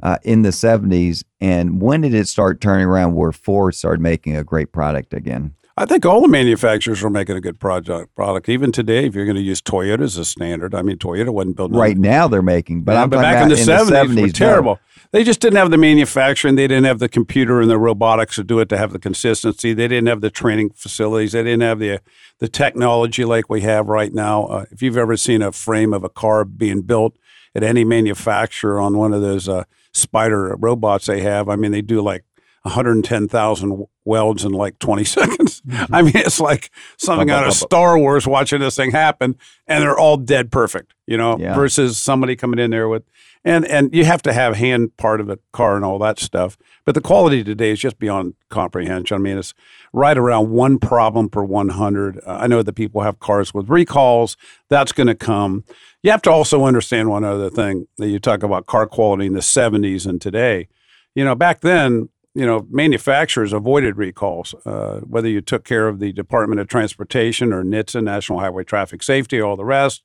[0.02, 4.36] uh, in the seventies, and when did it start turning around where Ford started making
[4.36, 5.54] a great product again?
[5.76, 8.50] I think all the manufacturers are making a good project product.
[8.50, 11.56] Even today, if you're going to use Toyota as a standard, I mean, Toyota wasn't
[11.56, 12.28] built right now.
[12.28, 14.74] They're making, but yeah, I'm but back in the seventies, were terrible.
[14.74, 14.80] No.
[15.12, 16.54] They just didn't have the manufacturing.
[16.54, 19.72] They didn't have the computer and the robotics to do it to have the consistency.
[19.72, 21.32] They didn't have the training facilities.
[21.32, 22.00] They didn't have the
[22.38, 24.44] the technology like we have right now.
[24.44, 27.16] Uh, if you've ever seen a frame of a car being built
[27.54, 31.82] at any manufacturer on one of those uh, spider robots they have, I mean, they
[31.82, 32.24] do like
[32.62, 35.62] 110,000 welds in like 20 seconds.
[35.62, 35.94] Mm-hmm.
[35.94, 39.98] I mean, it's like something out of Star Wars watching this thing happen, and they're
[39.98, 41.54] all dead perfect, you know, yeah.
[41.54, 43.04] versus somebody coming in there with,
[43.44, 46.58] and and you have to have hand part of the car and all that stuff.
[46.84, 49.14] But the quality today is just beyond comprehension.
[49.14, 49.54] I mean, it's
[49.92, 52.18] right around one problem per 100.
[52.18, 54.36] Uh, I know that people have cars with recalls.
[54.68, 55.64] That's going to come.
[56.02, 59.34] You have to also understand one other thing that you talk about car quality in
[59.34, 60.68] the 70s and today.
[61.14, 65.98] You know, back then, you know, manufacturers avoided recalls, uh, whether you took care of
[65.98, 70.02] the Department of Transportation or NHTSA, National Highway Traffic Safety, all the rest.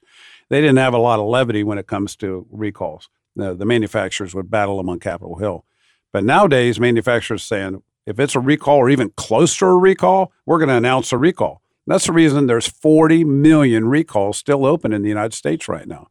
[0.50, 3.10] they didn't have a lot of levity when it comes to recalls.
[3.36, 5.66] The, the manufacturers would battle them on Capitol Hill.
[6.12, 10.60] But nowadays, manufacturers saying if it's a recall or even close to a recall, we're
[10.60, 11.62] going to announce a recall.
[11.88, 16.08] That's the reason there's 40 million recalls still open in the United States right now.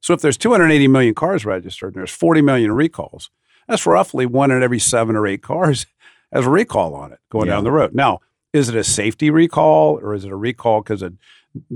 [0.00, 3.30] So if there's 280 million cars registered and there's 40 million recalls,
[3.68, 5.86] that's roughly one in every seven or eight cars
[6.32, 7.54] has a recall on it going Yeah.
[7.54, 7.94] down the road.
[7.94, 8.20] Now,
[8.52, 11.12] is it a safety recall or is it a recall because a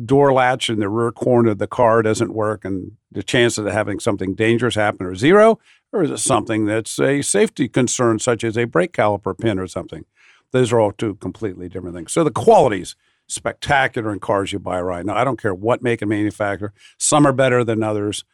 [0.04, 3.72] door latch in the rear corner of the car doesn't work and the chances of
[3.72, 5.58] having something dangerous happen are zero?
[5.92, 9.66] Or is it something that's a safety concern, such as a brake caliper pin or
[9.66, 10.04] something?
[10.52, 12.12] Those are all two completely different things.
[12.12, 12.96] So the qualities
[13.28, 15.14] spectacular in cars you buy right now.
[15.16, 16.72] I don't care what make and manufacturer.
[16.98, 18.24] Some are better than others,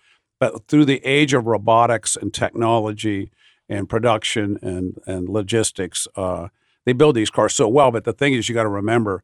[0.40, 3.30] but through the age of robotics and technology
[3.72, 6.48] and production and and logistics, uh,
[6.84, 7.90] they build these cars so well.
[7.90, 9.22] But the thing is, you got to remember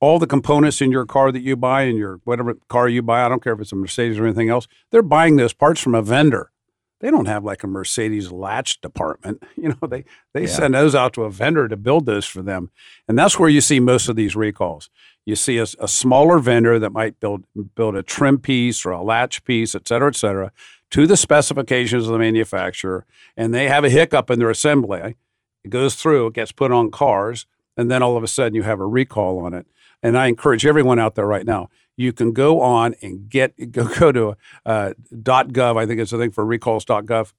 [0.00, 3.24] all the components in your car that you buy in your whatever car you buy.
[3.24, 4.66] I don't care if it's a Mercedes or anything else.
[4.90, 6.50] They're buying those parts from a vendor.
[7.00, 9.42] They don't have like a Mercedes latch department.
[9.56, 10.46] You know, they they Yeah.
[10.48, 12.70] send those out to a vendor to build those for them,
[13.08, 14.90] and that's where you see most of these recalls.
[15.26, 19.02] You see a, a smaller vendor that might build build a trim piece or a
[19.02, 20.52] latch piece, et cetera, et cetera,
[20.94, 23.04] to the specifications of the manufacturer,
[23.36, 25.16] and they have a hiccup in their assembly.
[25.64, 28.62] It goes through, it gets put on cars, and then all of a sudden you
[28.62, 29.66] have a recall on it.
[30.04, 31.68] And I encourage everyone out there right now.
[31.96, 35.76] You can go on and get go go to uh, .gov.
[35.76, 37.32] I think it's a thing for recalls.gov.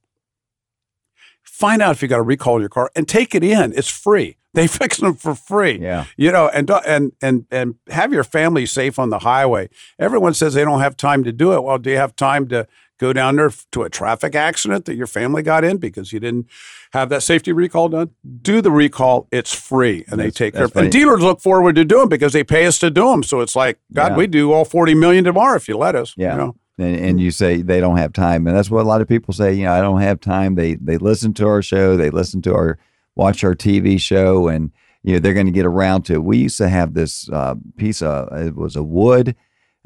[1.43, 3.71] Find out if you got a recall in your car and take it in.
[3.73, 4.35] It's free.
[4.55, 6.05] They fix them for free Yeah.
[6.15, 9.67] you know and and and and have your family safe on the highway
[9.99, 12.65] everyone says they don't have time to do it well do you have time to
[12.99, 16.47] go down there to a traffic accident that your family got in because you didn't
[16.93, 18.09] have that safety recall done
[18.41, 21.41] do the recall it's free and they take care that's of it and dealers look
[21.41, 24.17] forward to doing because they pay us to do them so it's like god Yeah.
[24.17, 26.31] we do all 40 million tomorrow if you let us Yeah.
[26.33, 26.55] you know?
[26.77, 29.33] and, and you say they don't have time and that's what a lot of people
[29.33, 32.41] say you know i don't have time they they listen to our show they listen
[32.43, 32.77] to our
[33.15, 34.71] watch our tv show and
[35.03, 37.55] you know they're going to get around to it we used to have this uh,
[37.77, 39.35] piece of it was a wood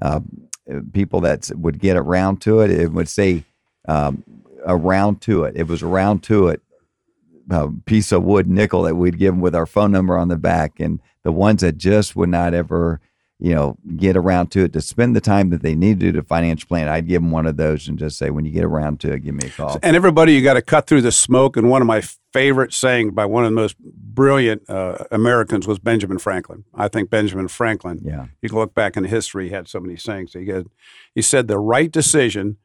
[0.01, 0.19] uh,
[0.93, 3.43] people that would get around to it it would say
[3.88, 4.23] um,
[4.65, 5.55] around to it.
[5.55, 6.62] It was around to it
[7.49, 10.38] a piece of wood nickel that we'd give them with our phone number on the
[10.38, 13.01] back and the ones that just would not ever
[13.39, 16.12] you know get around to it to spend the time that they need to do
[16.12, 18.63] the financial plan i'd give them one of those and just say when you get
[18.63, 21.12] around to it give me a call and everybody you got to cut through the
[21.12, 22.02] smoke and one of my
[22.34, 27.10] favorite sayings by one of the most brilliant uh, americans was benjamin franklin i think
[27.10, 30.34] benjamin franklin yeah you can look back in history, he had so many sayings.
[30.34, 30.67] He, had,
[31.13, 32.58] he said, The right decision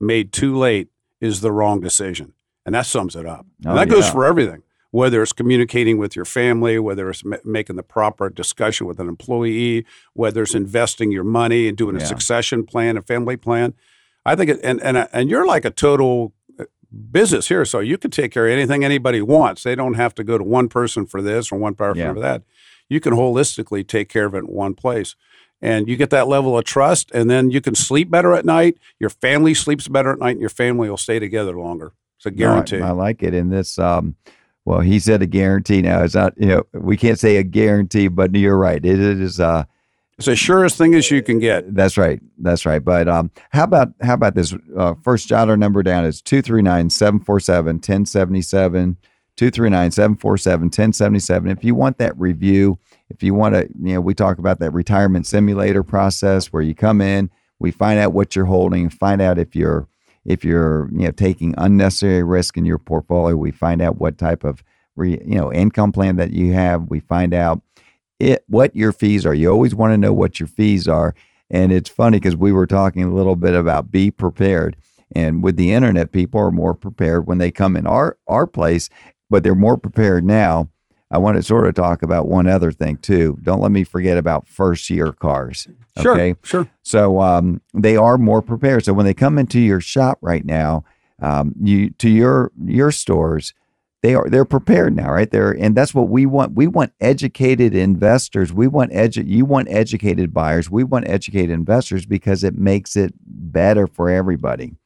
[0.00, 0.88] made too late
[1.20, 2.34] is the wrong decision.
[2.66, 3.46] And that sums it up.
[3.64, 7.36] Oh, and that goes for everything, whether it's communicating with your family, whether it's ma-
[7.44, 12.00] making the proper discussion with an employee, whether it's investing your money and doing a
[12.04, 13.74] succession plan, a family plan.
[14.26, 16.64] I think, it, and, and, and you're like a total uh,
[17.10, 19.62] business here, so you can take care of anything anybody wants.
[19.62, 22.12] They don't have to go to one person for this or one person Yeah.
[22.12, 22.42] for that
[22.92, 25.14] you can holistically take care of it in one place.
[25.62, 28.78] And you get that level of trust, and then you can sleep better at night.
[28.98, 31.92] Your family sleeps better at night, and your family will stay together longer.
[32.16, 32.80] It's a No, I- guarantee.
[32.80, 34.16] I, like it in this um
[34.64, 38.08] well he said a guarantee now it's not you know we can't say a guarantee
[38.08, 39.64] but you're right it is uh
[40.20, 41.74] it's the surest thing as you can get.
[41.74, 42.20] That's right.
[42.36, 42.84] That's right.
[42.84, 44.54] But um, how about how about this?
[44.76, 48.96] Uh, first, jot our number down is 239-747-1077,
[49.38, 51.50] 239-747-1077.
[51.50, 54.72] If you want that review, if you want to, you know, we talk about that
[54.72, 59.38] retirement simulator process where you come in, we find out what you're holding, find out
[59.38, 59.88] if you're
[60.24, 63.36] if you're you know taking unnecessary risk in your portfolio.
[63.36, 64.62] We find out what type of
[64.96, 66.88] re, you know income plan that you have.
[66.88, 67.62] We find out
[68.18, 69.34] it what your fees are.
[69.34, 71.14] You always want to know what your fees are.
[71.50, 74.76] And it's funny because we were talking a little bit about be prepared.
[75.12, 78.88] And with the internet, people are more prepared when they come in our our place,
[79.28, 80.68] but they're more prepared now.
[81.10, 83.36] I want to sort of talk about one other thing too.
[83.42, 85.66] Don't let me forget about first year cars.
[86.00, 86.34] Sure, Okay.
[86.42, 86.68] sure.
[86.82, 88.84] So um, they are more prepared.
[88.84, 90.84] So when they come into your shop right now,
[91.20, 93.52] um, you to your your stores,
[94.02, 95.30] they are they're prepared now, right?
[95.30, 96.54] They're and that's what we want.
[96.54, 98.52] We want educated investors.
[98.52, 100.70] We want edu- You want educated buyers.
[100.70, 104.76] We want educated investors because it makes it better for everybody.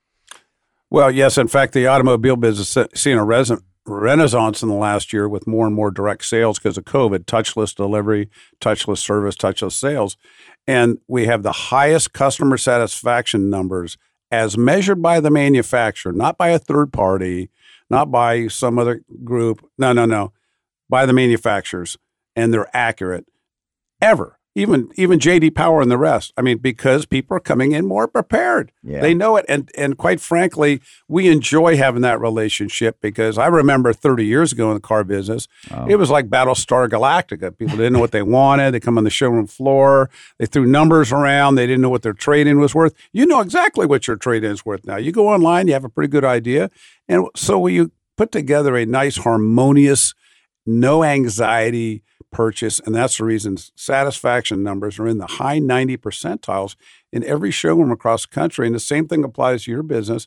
[0.91, 1.39] Well, yes.
[1.39, 3.51] In fact, the automobile business seen a res-
[3.87, 7.75] renaissance in the last year with more and more direct sales because of COVID, touchless
[7.75, 8.31] delivery,
[8.61, 10.17] touchless service, touchless sales.
[10.67, 13.99] And we have the highest customer satisfaction numbers
[14.31, 17.51] as measured by the manufacturer, not by a third party,
[17.91, 19.65] not by some other group.
[19.79, 20.33] No, no, no,
[20.89, 21.97] by the manufacturers.
[22.35, 23.27] And they're accurate
[24.01, 24.39] ever.
[24.55, 26.33] Even even JD Power and the rest.
[26.37, 28.71] I mean, because people are coming in more prepared.
[28.83, 29.01] Yeah.
[29.01, 33.93] They know it, and and quite frankly, we enjoy having that relationship because I remember
[33.93, 35.87] 30 years ago in the car business, oh.
[35.89, 37.57] it was like Battlestar Galactica.
[37.57, 38.73] People didn't know what they wanted.
[38.73, 42.13] They come on the showroom floor, they threw numbers around, they didn't know what their
[42.13, 42.95] trade-in was worth.
[43.13, 44.97] You know exactly what your trade-in is worth now.
[44.97, 46.71] You go online, you have a pretty good idea,
[47.09, 50.15] and so you put together a nice, harmonious,
[50.65, 52.04] no anxiety
[52.35, 52.81] purchase.
[52.81, 56.77] And that's the reason satisfaction numbers are in the high 90 percentiles
[57.13, 58.67] in every showroom across the country.
[58.67, 60.27] And the same thing applies to your business.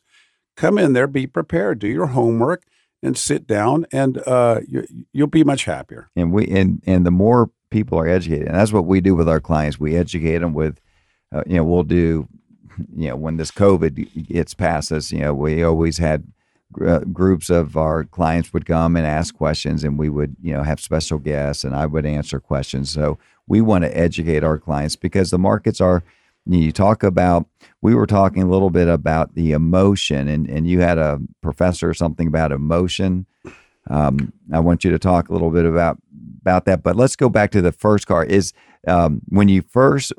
[0.56, 2.64] Come in there, be prepared, do your homework,
[3.02, 6.10] and sit down, and uh, you, you'll be much happier.
[6.16, 9.28] and we and and the more people are educated and that's what we do with
[9.28, 10.80] our clients we educate them with
[11.32, 12.26] uh, you know we'll do
[12.96, 16.26] you know when this covid gets past us you know we always had
[16.86, 20.62] uh, groups of our clients would come and ask questions and we would you know
[20.62, 24.94] have special guests and i would answer questions so we want to educate our clients
[24.94, 26.04] because the markets are
[26.46, 27.46] you talk about
[27.82, 31.88] we were talking a little bit about the emotion and and you had a professor
[31.88, 33.26] or something about emotion
[33.90, 35.98] um, I want you to talk a little bit about
[36.40, 36.82] about that.
[36.82, 38.24] But let's go back to the first car.
[38.24, 38.52] Is
[38.86, 40.12] um, when you first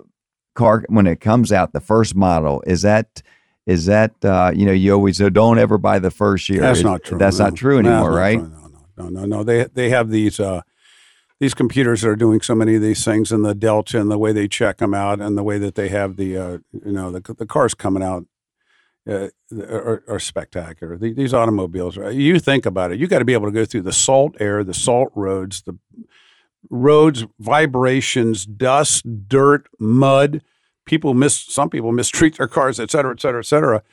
[0.55, 3.21] car when it comes out, the first model is that
[3.69, 6.61] is that uh, you know you always say don't ever buy the first year.
[6.61, 7.17] That's Is- not true.
[7.17, 7.45] That's No.
[7.45, 8.41] not true anymore, no, right?
[8.41, 9.43] No, no, no, no, no.
[9.43, 10.61] They they have these uh,
[11.39, 14.17] these computers that are doing so many of these things, and the Delta, and the
[14.17, 17.11] way they check them out, and the way that they have the uh, you know
[17.11, 18.25] the the cars coming out.
[19.09, 19.29] Uh,
[19.63, 20.95] are, are spectacular.
[20.95, 22.13] The- These automobiles, right?
[22.13, 24.63] you think about it, you got to be able to go through the salt air,
[24.63, 25.75] the salt roads, the
[26.69, 30.41] roads, vibrations, dust, dirt, mud.
[30.85, 33.83] People miss, some people mistreat their cars, et cetera, et cetera, et cetera.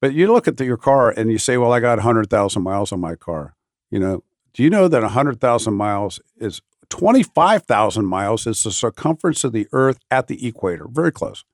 [0.00, 2.92] But you look at the, your car and you say, well, I got 100,000 miles
[2.92, 3.56] on my car.
[3.90, 9.52] You know, do you know that 100,000 miles is 25,000 miles is the circumference of
[9.52, 10.86] the earth at the equator?
[10.88, 11.44] Very close.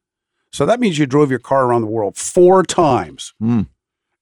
[0.52, 3.32] So that means you drove your car around the world four times.
[3.38, 3.62] Hmm.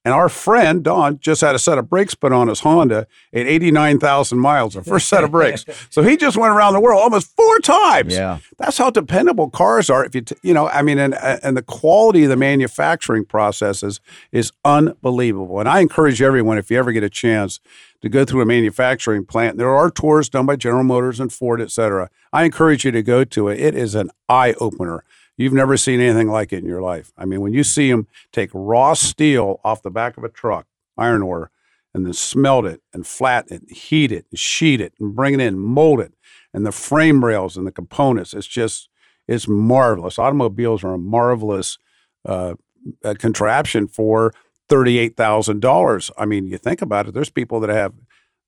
[0.05, 3.47] And our friend Don just had a set of brakes put on his Honda at
[3.47, 5.65] 89,000 miles, the first set of brakes.
[5.91, 8.15] So he just went around the world almost four times.
[8.15, 8.39] Yeah.
[8.59, 10.05] That's how dependable cars are.
[10.05, 14.01] If you, t- you know, I mean, and and the quality of the manufacturing processes
[14.31, 15.59] is unbelievable.
[15.61, 17.61] And I encourage everyone, if you ever get a chance,
[18.03, 19.59] to go through a manufacturing plant.
[19.59, 22.09] There are tours done by General Motors and Ford, et cetera.
[22.33, 23.61] I encourage you to go to it.
[23.61, 25.05] It is an eye opener.
[25.41, 27.13] You've never seen anything like it in your life.
[27.17, 30.67] I mean, when you see them take raw steel off the back of a truck,
[30.99, 31.51] iron ore,
[31.95, 35.41] and then smelt it and flatten it, heat it, and sheet it, and bring it
[35.41, 36.13] in, mold it,
[36.53, 38.35] and the frame rails and the components.
[38.35, 38.91] It's just,
[39.27, 40.19] it's marvelous.
[40.19, 41.79] Automobiles are a marvelous
[42.27, 42.57] uh,
[43.03, 44.35] uh, contraption for
[44.69, 46.11] thirty-eight thousand dollars.
[46.19, 47.15] I mean, you think about it.
[47.15, 47.95] There's people that have.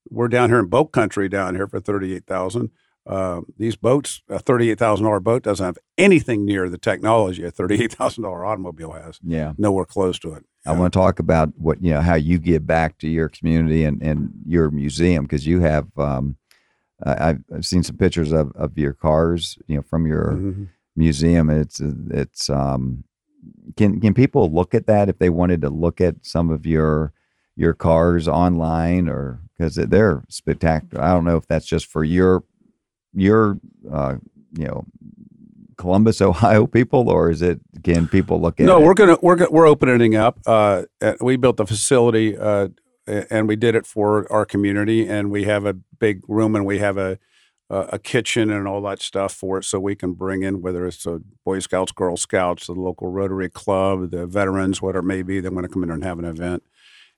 [0.09, 2.69] We're down here in boat country down here for thirty-eight thousand.
[3.05, 7.51] Uh, these boats, a thirty-eight thousand dollar boat doesn't have anything near the technology a
[7.51, 9.19] thirty-eight thousand dollar automobile has.
[9.23, 9.53] Yeah.
[9.57, 10.45] Nowhere close to it.
[10.65, 13.83] I want to talk about what you know how you give back to your community
[13.83, 16.37] and, and your museum because you have um,
[17.05, 20.67] I've, I've seen some pictures of, of your cars you know from your Mhm.
[20.95, 23.03] museum it's it's um
[23.75, 27.11] can can people look at that if they wanted to look at some of your
[27.57, 32.45] your cars online or because they're spectacular I don't know if that's just for your
[33.13, 33.57] your
[33.91, 34.15] uh
[34.57, 34.85] you know
[35.77, 38.83] Columbus Ohio people or is it can people look at No, it?
[38.87, 40.39] we're gonna we're gonna, we're opening up.
[40.45, 40.83] Uh,
[41.21, 42.69] we built the facility, uh,
[43.07, 46.79] and we did it for our community, and we have a big room, and we
[46.79, 47.19] have a
[47.69, 51.03] a kitchen and all that stuff for it, so we can bring in whether it's
[51.03, 55.39] the Boy Scouts, Girl Scouts, the local Rotary Club, the veterans, whatever it may be.
[55.39, 56.63] They want to come in and have an event,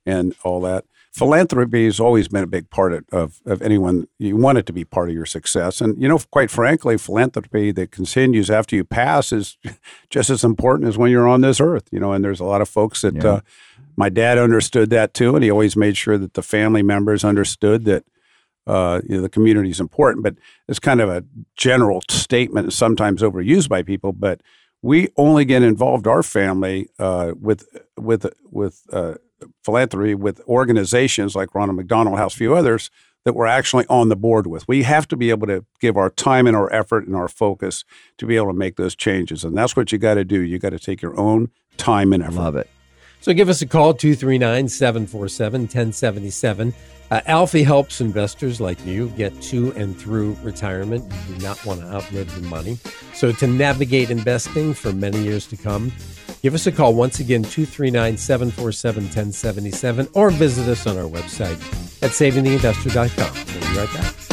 [0.06, 0.86] and all that.
[1.16, 4.06] Philanthropy has always been a big part of, of, anyone.
[4.20, 5.80] You want it to be part of your success.
[5.80, 9.58] And, you know, quite frankly, philanthropy that continues after you pass is
[10.10, 12.12] just as important as when you're on this earth, you know.
[12.12, 13.26] And there's a lot of folks that Yeah.
[13.26, 13.40] uh,
[13.96, 15.36] my dad understood that too.
[15.36, 18.04] And he always made sure that the family members understood that
[18.68, 20.22] uh, you know, the community is important.
[20.22, 20.36] But
[20.68, 21.24] it's kind of a
[21.56, 24.12] general statement, sometimes overused by people.
[24.12, 24.42] But
[24.82, 27.66] we only get involved, our family, uh, with
[27.98, 29.14] with with uh,
[29.64, 32.90] philanthropy, with organizations like Ronald McDonald House, few others
[33.26, 34.68] that we're actually on the board with.
[34.68, 37.84] We have to be able to give our time and our effort and our focus
[38.20, 40.42] to be able to make those changes, and that's what you got to do.
[40.42, 42.36] You got to take your own time and effort.
[42.36, 42.70] love it
[43.22, 46.74] So give us a call, 239 747 1077.
[47.12, 51.04] Uh, Alfie helps investors like you get to and through retirement.
[51.28, 52.78] You do not want to outlive the money.
[53.14, 55.92] So to navigate investing for many years to come,
[56.46, 61.58] give us a call once again, 239 747 1077, or visit us on our website
[62.04, 63.34] at savingtheinvestor.com.
[63.34, 64.25] We'll be right back.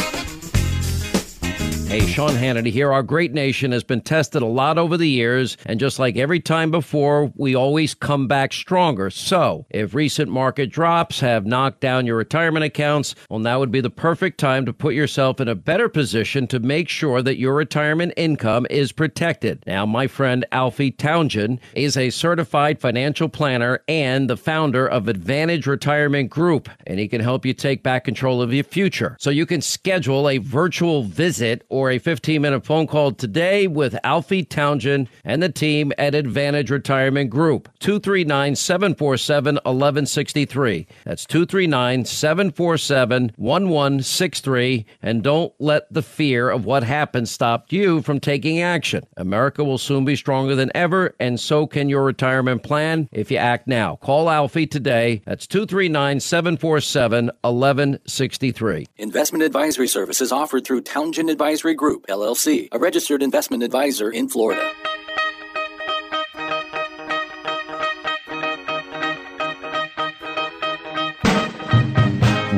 [1.93, 2.91] Hey, Sean Hannity here.
[2.91, 6.41] Our great nation has been tested a lot over the years, and just like every
[6.41, 9.11] time before, we always come back stronger.
[9.11, 13.83] So, if recent market drops have knocked down your retirement accounts, well, now would be
[13.83, 17.55] the perfect time to put yourself in a better position to make sure that your
[17.55, 19.63] retirement income is protected.
[19.67, 25.67] Now, my friend Alfie Townsend is a certified financial planner and the founder of Advantage
[25.67, 29.15] Retirement Group, and he can help you take back control of your future.
[29.21, 33.99] So, you can schedule a virtual visit or a 15 minute phone call today with
[34.05, 37.69] Alfie Townsend and the team at Advantage Retirement Group.
[37.81, 40.87] 239 747 1163.
[41.05, 44.87] That's 239 747 1163.
[45.03, 49.05] And don't let the fear of what happened stop you from taking action.
[49.17, 53.37] America will soon be stronger than ever, and so can your retirement plan if you
[53.37, 53.97] act now.
[53.97, 55.23] Call Alfie today.
[55.25, 58.87] That's 239 747 1163.
[58.99, 64.73] Investment advisory services offered through Townsend Advisory Group, LLC, a registered investment advisor in Florida.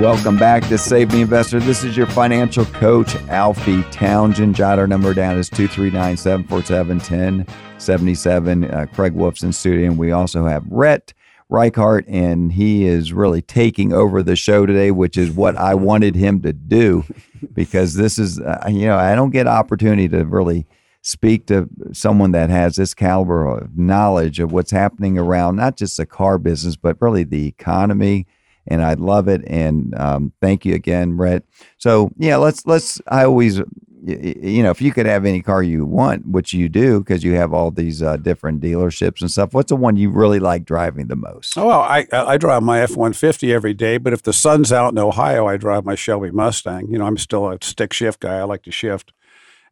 [0.04, 1.60] Welcome back to Save the Investor.
[1.60, 4.54] This is your financial coach, Alfie Townsend.
[4.54, 8.64] Jot our number down is 239 747 1077.
[8.64, 9.88] Uh, Craig Wolf's in studio.
[9.88, 11.14] And we also have Rhett
[11.50, 16.16] Ricart, and he is really taking over the show today, which is what I wanted
[16.16, 17.04] him to do
[17.52, 20.66] because this is, uh, you know, I don't get opportunity to really
[21.02, 25.96] speak to someone that has this caliber of knowledge of what's happening around not just
[25.98, 28.26] the car business, but really the economy
[28.66, 29.42] and I love it.
[29.46, 31.44] And um, thank you again, Rhett.
[31.76, 33.00] So yeah, let's let's.
[33.08, 33.60] I always,
[34.06, 37.34] you know, if you could have any car you want, which you do, because you
[37.34, 39.54] have all these uh, different dealerships and stuff.
[39.54, 41.56] What's the one you really like driving the most?
[41.56, 44.72] Oh, well, I I drive my F one fifty every day, but if the sun's
[44.72, 46.90] out in Ohio, I drive my Shelby Mustang.
[46.90, 48.38] You know, I'm still a stick shift guy.
[48.38, 49.12] I like to shift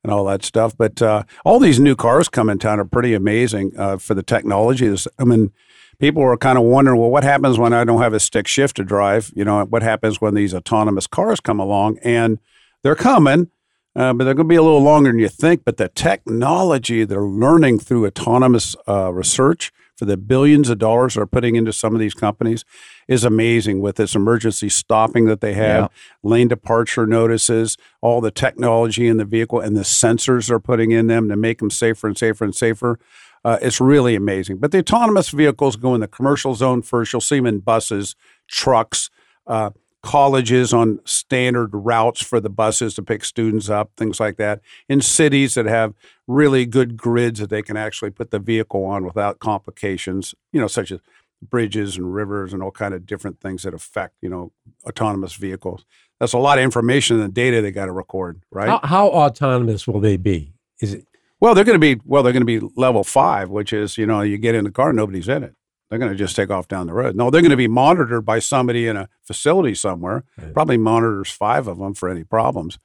[0.02, 0.76] and all that stuff.
[0.76, 4.22] But uh, all these new cars come in town are pretty amazing uh, for the
[4.22, 4.94] technology.
[5.18, 5.52] I mean
[5.98, 8.76] people were kind of wondering, well, what happens when I don't have a stick shift
[8.76, 9.30] to drive?
[9.36, 11.98] You know, what happens when these autonomous cars come along?
[12.02, 12.40] And
[12.82, 13.50] they're coming,
[13.94, 15.64] uh, but they're going to be a little longer than you think.
[15.64, 21.26] But the technology they're learning through autonomous uh, research for the billions of dollars they're
[21.26, 22.64] putting into some of these companies
[23.06, 26.28] is amazing with this emergency stopping that they have, yeah.
[26.28, 31.06] lane departure notices, all the technology in the vehicle and the sensors they're putting in
[31.06, 32.98] them to make them safer and safer and safer.
[33.44, 34.56] Uh, it's really amazing.
[34.56, 37.12] But the autonomous vehicles go in the commercial zone first.
[37.12, 38.14] You'll see them in buses,
[38.48, 39.10] trucks,
[39.46, 39.70] uh,
[40.02, 44.60] colleges on standard routes for the buses to pick students up, things like that.
[44.88, 45.94] In cities that have
[46.26, 50.66] really good grids that they can actually put the vehicle on without complications, you know,
[50.66, 51.00] such as
[51.40, 54.52] bridges and rivers and all kind of different things that affect, you know,
[54.86, 55.84] autonomous vehicles.
[56.20, 58.68] That's a lot of information and data they got to record, right?
[58.68, 60.54] How, how autonomous will they be?
[60.80, 61.06] Is it
[61.42, 62.22] well, they're going to be well.
[62.22, 64.92] They're going to be level five, which is you know you get in the car,
[64.92, 65.56] nobody's in it.
[65.92, 67.16] They're going to just take off down the road.
[67.16, 70.24] No, they're going to be monitored by somebody in a facility somewhere.
[70.38, 70.54] Right.
[70.54, 72.78] Probably monitors five of them for any problems.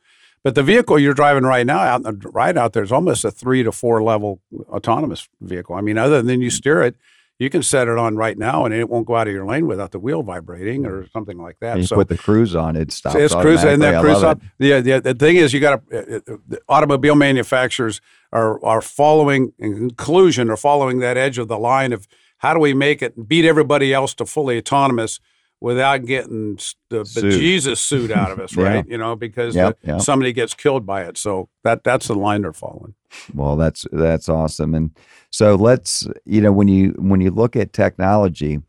[0.43, 2.03] But the vehicle you're driving right now, out
[2.33, 5.73] right out there, is almost a three to four level autonomous vehicle.
[5.77, 6.97] I mean, other than you steer it,
[7.39, 9.67] you can set it on right now and it won't go out of your lane
[9.67, 11.75] without the wheel vibrating or something like that.
[11.75, 13.15] And you so put the cruise on, it stops.
[13.15, 14.41] It's cruise and that cruise up.
[14.57, 18.01] The, the, the thing is, you got to uh, uh, automobile manufacturers
[18.33, 22.05] are are following in conclusion are following that edge of the line of
[22.37, 25.19] how do we make it beat everybody else to fully autonomous
[25.59, 26.59] without getting
[26.89, 28.85] the Jesus suit out of us, right?
[28.85, 28.91] yeah.
[28.91, 30.01] You know, because yep, the, yep.
[30.01, 31.17] somebody gets killed by it.
[31.17, 32.93] So that that's the line they're following.
[33.33, 34.75] Well, that's that's awesome.
[34.75, 34.91] And
[35.31, 38.59] so let's you know when you when you look at technology,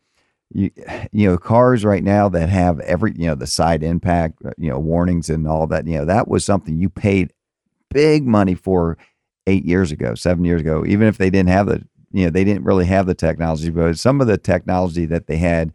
[0.52, 0.70] you
[1.12, 4.70] you know cars right now that have every you know the side impact uh, you
[4.70, 7.32] know warnings and all that you know that was something you paid
[7.90, 8.96] big money for
[9.46, 10.84] eight years ago, seven years ago.
[10.86, 11.82] Even if they didn't have the
[12.12, 15.36] you know they didn't really have the technology, but some of the technology that they
[15.36, 15.72] had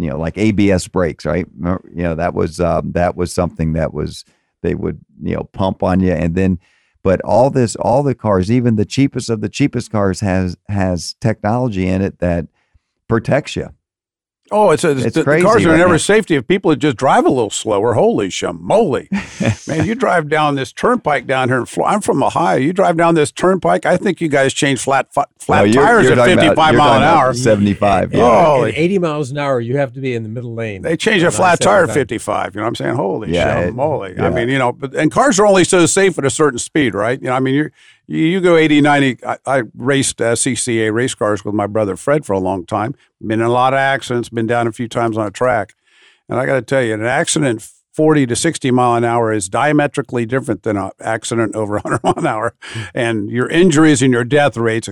[0.00, 1.46] you know, like ABS brakes, right?
[1.62, 4.24] You know, that was um, that was something that was
[4.62, 6.58] they would you know pump on you, and then
[7.02, 11.14] but all this, all the cars, even the cheapest of the cheapest cars, has has
[11.20, 12.46] technology in it that
[13.08, 13.68] protects you.
[14.52, 17.28] Oh, it's, a, it's the, crazy, cars are never safety if people just drive a
[17.28, 17.94] little slower.
[17.94, 19.08] Holy shamoly.
[19.68, 21.64] Man, you drive down this turnpike down here.
[21.84, 22.56] I'm from Ohio.
[22.56, 23.86] You drive down this turnpike.
[23.86, 26.96] I think you guys change flat flat no, you're, tires you're at 55 about, miles
[26.96, 27.34] an hour.
[27.34, 28.12] 75.
[28.12, 28.22] Yeah.
[28.22, 30.82] Oh, at 80 miles an hour, you have to be in the middle lane.
[30.82, 32.54] They change a flat tire at 55.
[32.54, 32.96] You know what I'm saying?
[32.96, 34.10] Holy yeah, shamoly.
[34.10, 34.26] It, yeah.
[34.26, 36.94] I mean, you know, but, and cars are only so safe at a certain speed,
[36.94, 37.20] right?
[37.20, 37.72] You know, I mean, you're,
[38.16, 39.24] you go 80, 90.
[39.24, 42.94] I, I raced uh, CCA race cars with my brother Fred for a long time.
[43.20, 45.74] Been in a lot of accidents, been down a few times on a track.
[46.28, 49.48] And I got to tell you, an accident 40 to 60 mile an hour is
[49.48, 52.54] diametrically different than an accident over 100 mile an hour.
[52.94, 54.88] And your injuries and your death rates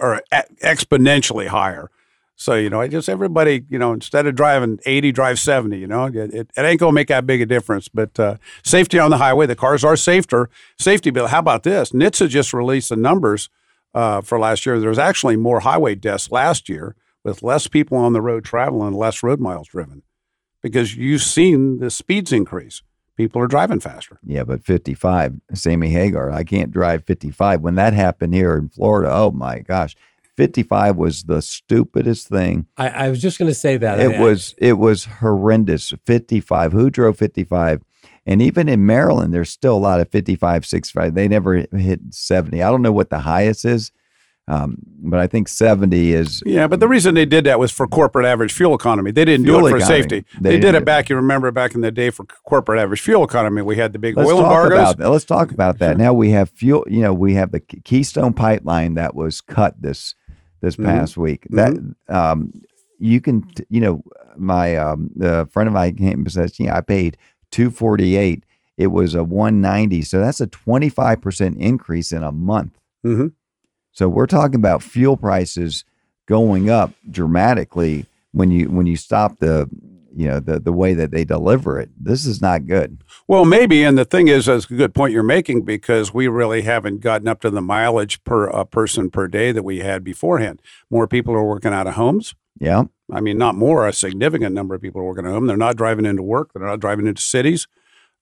[0.00, 0.22] are
[0.62, 1.90] exponentially higher.
[2.36, 5.86] So, you know, I just everybody, you know, instead of driving 80, drive 70, you
[5.86, 7.88] know, it, it, it ain't going to make that big a difference.
[7.88, 10.50] But uh, safety on the highway, the cars are safer.
[10.78, 11.92] Safety bill, how about this?
[11.92, 13.48] NHTSA just released the numbers
[13.94, 14.80] uh, for last year.
[14.80, 18.94] There was actually more highway deaths last year with less people on the road traveling
[18.94, 20.02] less road miles driven
[20.62, 22.82] because you've seen the speeds increase.
[23.16, 24.18] People are driving faster.
[24.24, 27.60] Yeah, but 55, Sammy Hagar, I can't drive 55.
[27.60, 29.94] When that happened here in Florida, oh my gosh,
[30.36, 32.66] 55 was the stupidest thing.
[32.76, 34.00] I, I was just going to say that.
[34.00, 35.92] It I, was it was horrendous.
[36.06, 36.72] 55.
[36.72, 37.82] Who drove 55?
[38.24, 41.14] And even in Maryland, there's still a lot of 55, 65.
[41.14, 42.62] They never hit 70.
[42.62, 43.90] I don't know what the highest is,
[44.46, 46.40] um, but I think 70 is.
[46.46, 49.10] Yeah, but the reason they did that was for corporate average fuel economy.
[49.10, 50.02] They didn't do it for economy.
[50.02, 50.24] safety.
[50.40, 53.24] They, they did it back, you remember, back in the day for corporate average fuel
[53.24, 53.60] economy.
[53.62, 54.78] We had the big let's oil talk embargoes.
[54.78, 55.10] About that.
[55.10, 55.96] Let's talk about that.
[55.96, 60.14] Now we have fuel, you know, we have the Keystone pipeline that was cut this
[60.62, 60.86] this mm-hmm.
[60.86, 61.22] past mm-hmm.
[61.22, 61.46] week.
[61.50, 62.14] That mm-hmm.
[62.14, 62.52] um,
[62.98, 64.02] you can, you know,
[64.36, 67.18] my um, the friend of mine came and says, yeah, I paid
[67.50, 68.44] two forty eight.
[68.78, 72.78] It was a one ninety, so that's a twenty five percent increase in a month.
[73.04, 73.28] Mm-hmm.
[73.90, 75.84] So we're talking about fuel prices
[76.26, 79.68] going up dramatically when you when you stop the
[80.14, 81.90] you know the the way that they deliver it.
[81.98, 83.02] This is not good.
[83.28, 86.62] Well, maybe, and the thing is, that's a good point you're making because we really
[86.62, 90.60] haven't gotten up to the mileage per uh, person per day that we had beforehand.
[90.90, 92.34] More people are working out of homes.
[92.58, 93.86] Yeah, I mean, not more.
[93.86, 95.46] A significant number of people are working at home.
[95.46, 96.52] They're not driving into work.
[96.52, 97.66] They're not driving into cities.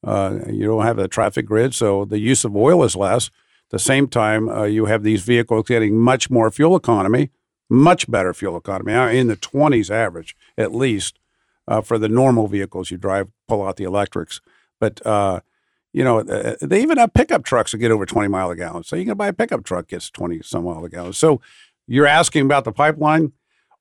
[0.02, 3.26] Uh, you don't have a traffic grid, so the use of oil is less.
[3.26, 7.30] At the same time, uh, you have these vehicles getting much more fuel economy,
[7.68, 11.19] much better fuel economy, uh, in the 20s average at least
[11.70, 14.40] uh, for the normal vehicles you drive, pull out the electrics.
[14.80, 15.40] But uh,
[15.92, 18.82] you know, uh, they even have pickup trucks that get over 20 mile a gallon.
[18.82, 21.12] So you can buy a pickup truck gets 20 some mile a gallon.
[21.12, 21.40] So
[21.86, 23.32] you're asking about the pipeline.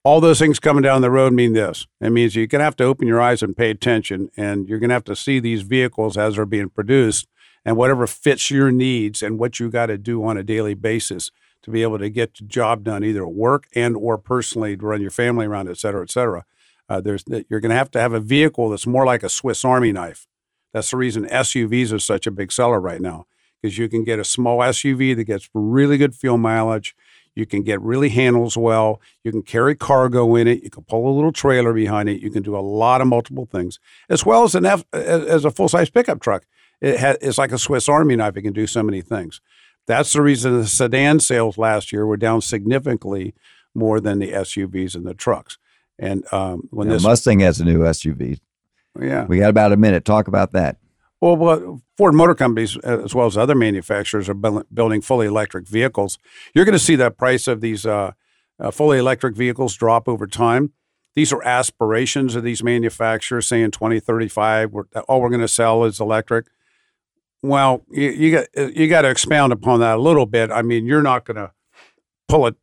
[0.02, 1.86] All those things coming down the road mean this.
[2.00, 4.78] It means you're going to have to open your eyes and pay attention, and you're
[4.78, 7.28] going to have to see these vehicles as they're being produced
[7.66, 11.30] and whatever fits your needs and what you got to do on a daily basis
[11.62, 14.86] to be able to get the job done, either at work and or personally to
[14.86, 16.46] run your family around, et cetera, et cetera.
[16.90, 19.64] Uh, there's you're going to have to have a vehicle that's more like a Swiss
[19.64, 20.26] Army knife.
[20.74, 23.26] That's the reason SUVs are such a big seller right now
[23.62, 26.96] because you can get a small SUV that gets really good fuel mileage.
[27.36, 29.00] You can get really handles well.
[29.22, 30.64] You can carry cargo in it.
[30.64, 32.20] You can pull a little trailer behind it.
[32.20, 33.78] You can do a lot of multiple things,
[34.08, 36.44] as well as an F, as a full size pickup truck.
[36.80, 38.36] It has, it's like a Swiss Army knife.
[38.36, 39.40] It can do so many things.
[39.86, 43.34] That's the reason the sedan sales last year were down significantly
[43.74, 45.58] more than the SUVs and the trucks.
[46.00, 48.40] And um, when yeah, this Mustang has a new SUV.
[48.98, 50.04] Yeah, we got about a minute.
[50.04, 50.78] Talk about that.
[51.20, 55.68] Well, well, Ford Motor Companies, uh, as well as other manufacturers, are building fully electric
[55.68, 56.18] vehicles.
[56.54, 58.12] You're going to see the price of these uh,
[58.58, 60.72] uh, fully electric vehicles drop over time.
[61.14, 66.00] These are aspirations of these manufacturers saying 2035, we're, all we're going to sell is
[66.00, 66.46] electric.
[67.42, 70.50] Well, you, you got you got to expound upon that a little bit.
[70.50, 71.52] I mean, you're not going to
[72.28, 72.54] pull a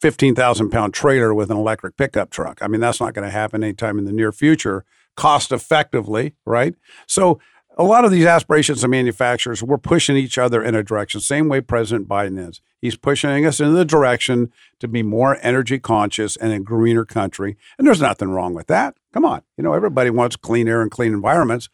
[0.00, 2.58] 15,000 pound trailer with an electric pickup truck.
[2.62, 4.84] I mean, that's not going to happen anytime in the near future,
[5.16, 6.74] cost effectively, right?
[7.06, 7.40] So,
[7.78, 11.48] a lot of these aspirations of manufacturers, we're pushing each other in a direction, same
[11.48, 12.62] way President Biden is.
[12.80, 17.56] He's pushing us in the direction to be more energy conscious and a greener country.
[17.76, 18.96] And there's nothing wrong with that.
[19.12, 19.42] Come on.
[19.58, 21.68] You know, everybody wants clean air and clean environments.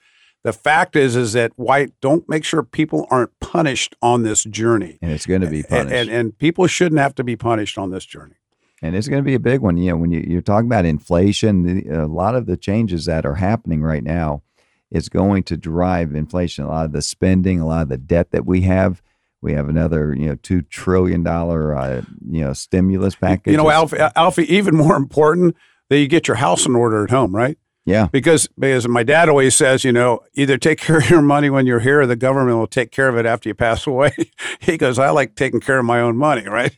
[0.45, 4.99] The fact is, is that white don't make sure people aren't punished on this journey,
[5.01, 7.79] and it's going to be punished, and, and, and people shouldn't have to be punished
[7.79, 8.35] on this journey.
[8.83, 9.77] And it's going to be a big one.
[9.77, 13.37] You know, when you, you're talking about inflation, a lot of the changes that are
[13.37, 14.43] happening right now
[14.91, 16.65] is going to drive inflation.
[16.65, 19.01] A lot of the spending, a lot of the debt that we have.
[19.41, 23.53] We have another, you know, two trillion dollar, uh, you know, stimulus package.
[23.53, 25.57] You know, Alfie, Alfie, even more important
[25.89, 27.59] that you get your house in order at home, right?
[27.85, 28.09] Yeah.
[28.13, 31.67] Because because my dad always says, you know, either take care of your money when
[31.67, 34.13] you're here or the government will take care of it after you pass away.
[34.61, 36.77] he goes, I like taking care of my own money, right?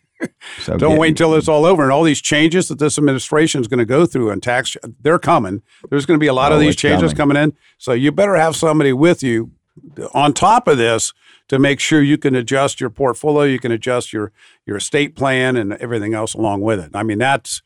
[0.59, 1.83] So Don't wait until it's all over.
[1.83, 5.19] And all these changes that this administration is going to go through and tax, they're
[5.19, 5.63] coming.
[5.91, 7.35] There's going to be a lot oh, of these changes coming.
[7.35, 7.57] coming in.
[7.77, 9.51] So you better have somebody with you
[10.15, 11.13] on top of this
[11.49, 14.33] to make sure you can adjust your portfolio, you can adjust your
[14.65, 16.91] your estate plan and everything else along with it.
[16.95, 17.61] I mean, that's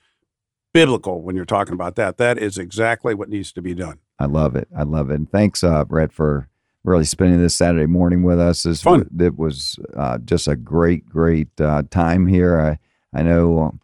[0.73, 2.19] biblical when you're talking about that.
[2.19, 3.99] That is exactly what needs to be done.
[4.19, 4.69] I love it.
[4.77, 5.15] I love it.
[5.15, 6.49] And thanks, uh, Rhett, for
[6.85, 8.63] really spending this Saturday morning with us.
[8.63, 9.09] This fun.
[9.19, 12.61] It was uh, just a great, great uh, time here.
[12.61, 12.79] I
[13.19, 13.79] I know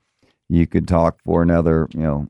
[0.49, 2.28] you could talk for another, you know,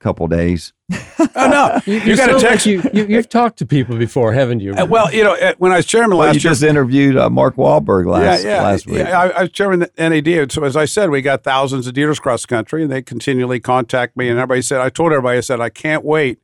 [0.00, 0.72] couple days.
[0.92, 2.66] oh, no, You, you, got to sound like text.
[2.66, 3.06] you, you.
[3.06, 4.74] You've talked to people before, haven't you?
[4.74, 7.16] Uh, well, you know, uh, when I was chairman Well, last you year, just interviewed
[7.16, 8.98] uh, Mark Wahlberg last yeah, yeah, last week.
[8.98, 10.52] Yeah, I, I was chairman of the NADA.
[10.52, 13.60] So as I said, we got thousands of dealers across the country, and they continually
[13.60, 14.28] contact me.
[14.28, 16.38] And everybody said, I told everybody, I said, I can't wait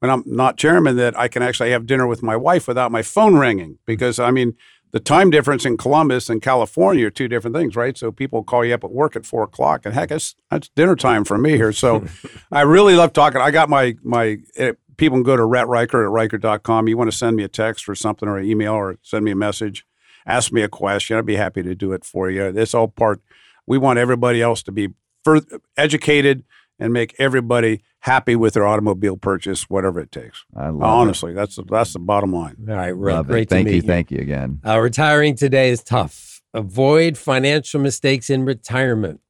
[0.00, 3.02] when I'm not chairman that I can actually have dinner with my wife without my
[3.02, 4.54] phone ringing because I mean
[4.92, 7.96] the time difference in Columbus and California are two different things, right?
[7.96, 10.96] So people call you up at work at four o'clock, and heck, that's, that's dinner
[10.96, 11.72] time for me here.
[11.72, 12.04] So
[12.52, 13.40] I really love talking.
[13.40, 14.38] I got my my.
[14.56, 16.86] eh, people can go to Rhett Ricart at Ricart.com.
[16.86, 19.30] You want to send me a text or something or an email or send me
[19.30, 19.86] a message,
[20.26, 21.16] ask me a question.
[21.16, 22.44] I'd be happy to do it for you.
[22.44, 23.22] It's all part.
[23.66, 24.90] We want everybody else to be
[25.24, 26.44] further educated
[26.80, 30.44] and make everybody happy with their automobile purchase, whatever it takes.
[30.56, 32.56] I love Honestly, that's the, that's the bottom line.
[32.68, 32.88] All right.
[32.96, 33.48] Rick, Love great it.
[33.50, 33.82] to Thank meet you.
[33.82, 34.60] Thank you again.
[34.66, 36.40] Uh, retiring today is tough.
[36.54, 39.20] Avoid financial mistakes in retirement.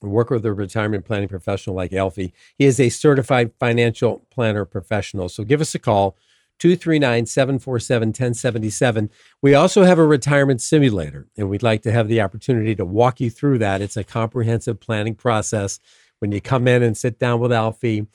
[0.00, 2.32] Work with a retirement planning professional like Alfie.
[2.56, 5.28] He is a certified financial planner professional.
[5.28, 6.16] So give us a call,
[6.60, 9.10] 239 747 1077.
[9.42, 13.20] We also have a retirement simulator, and we'd like to have the opportunity to walk
[13.20, 13.80] you through that.
[13.80, 15.80] It's a comprehensive planning process.
[16.20, 18.06] When you come in and sit down with Alfie,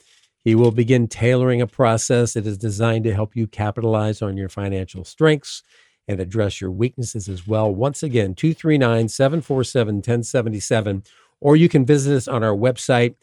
[0.44, 4.50] he will begin tailoring a process that is designed to help you capitalize on your
[4.50, 5.62] financial strengths
[6.06, 7.74] and address your weaknesses as well.
[7.74, 11.02] Once again, 239 747 1077,
[11.40, 13.14] or you can visit us on our website.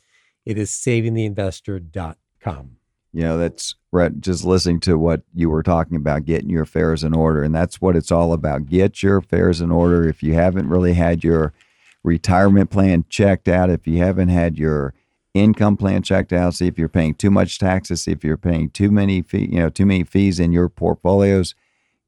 [0.45, 2.77] It is savingtheinvestor.com.
[3.13, 7.03] You know, that's Rhett, just listening to what you were talking about, getting your affairs
[7.03, 7.43] in order.
[7.43, 8.67] And that's what it's all about.
[8.67, 10.07] Get your affairs in order.
[10.07, 11.53] If you haven't really had your
[12.03, 14.93] retirement plan checked out, if you haven't had your
[15.33, 18.69] income plan checked out, see if you're paying too much taxes, see if you're paying
[18.69, 21.55] too many fee, you know, too many fees in your portfolios,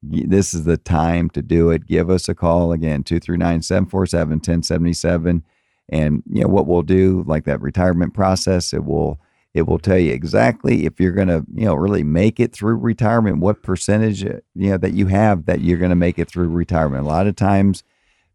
[0.02, 1.88] this is the time to do it.
[1.88, 5.44] Give us a call again, 239 747 1077.
[5.90, 9.20] And, you know, what we'll do, like that retirement process, it will
[9.54, 12.76] it will tell you exactly if you're going to you know really make it through
[12.76, 16.28] retirement what percentage uh, you know that you have that you're going to make it
[16.28, 17.84] through retirement a lot of times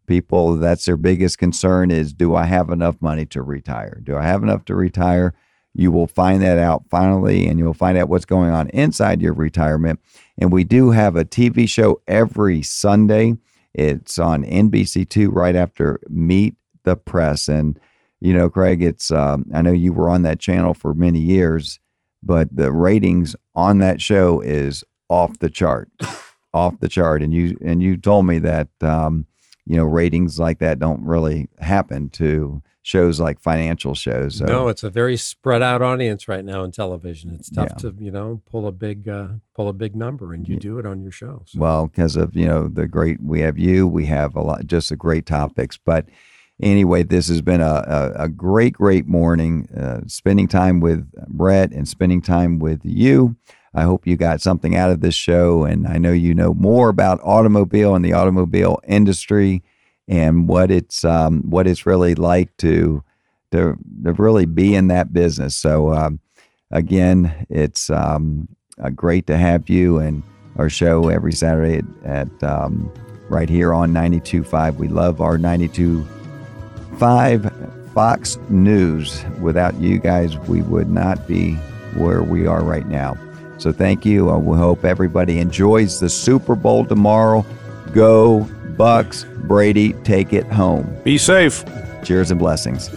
[0.09, 4.01] people that's their biggest concern is do i have enough money to retire?
[4.03, 5.35] Do i have enough to retire?
[5.75, 9.35] You will find that out finally and you'll find out what's going on inside your
[9.35, 10.01] retirement.
[10.39, 13.37] And we do have a tv show every sunday.
[13.75, 17.49] It's on nbc2 right after meet the press.
[17.49, 17.79] And
[18.21, 21.79] you know, Craig, it's um, I know you were on that channel for many years,
[22.23, 25.91] but the ratings on that show is off the chart,
[26.55, 27.23] off the chart.
[27.23, 29.27] And you and you told me that um,
[29.69, 34.37] you know ratings like that don't really happen to shows like financial shows.
[34.37, 37.35] So, No, it's a very spread out audience right now in television.
[37.35, 37.91] It's tough Yeah.
[37.91, 40.87] to, you know, pull a big uh, pull a big number and you do it
[40.87, 41.43] on your show.
[41.45, 41.59] So.
[41.61, 44.91] well, because of you know the great we have you, we have a lot just
[44.91, 46.07] a great topics, but.
[46.61, 47.85] Anyway, this has been a,
[48.19, 49.69] a, a great, great morning.
[49.69, 53.37] Uh, spending time with Rhett and spending time with you.
[53.75, 56.89] I hope you got something out of this show, and I know you know more
[56.89, 59.63] about automobile and the automobile industry
[60.09, 63.03] and what it's um, what it's really like to
[63.53, 65.55] to to really be in that business.
[65.57, 66.21] So um,
[66.71, 68.49] again, it's um,
[68.83, 70.23] uh, great to have you and
[70.57, 72.93] our show every Saturday at, at um,
[73.29, 74.75] right here on 92.5.
[74.77, 79.25] We love our 92.5 Fox News.
[79.41, 81.55] Without you guys, we would not be
[81.95, 83.17] where we are right now.
[83.59, 84.31] So thank you.
[84.31, 87.45] I we hope everybody enjoys the Super Bowl tomorrow.
[87.93, 90.97] Go Bucs, Brady, take it home.
[91.05, 91.65] Be safe.
[92.05, 92.91] Cheers and blessings.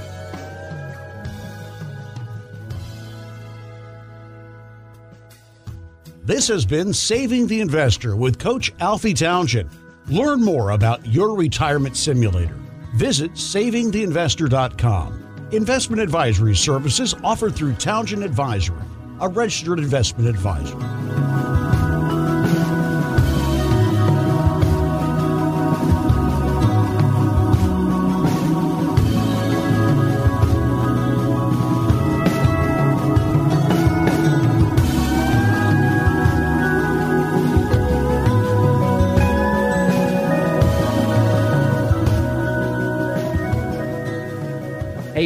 [6.24, 9.70] This has been Saving the Investor with Coach Alfie Townsend.
[10.08, 12.56] Learn more about your retirement simulator.
[12.96, 15.50] Visit savingtheinvestor.com.
[15.52, 18.78] Investment advisory services offered through Townsend Advisory,
[19.22, 21.31] a registered investment advisor.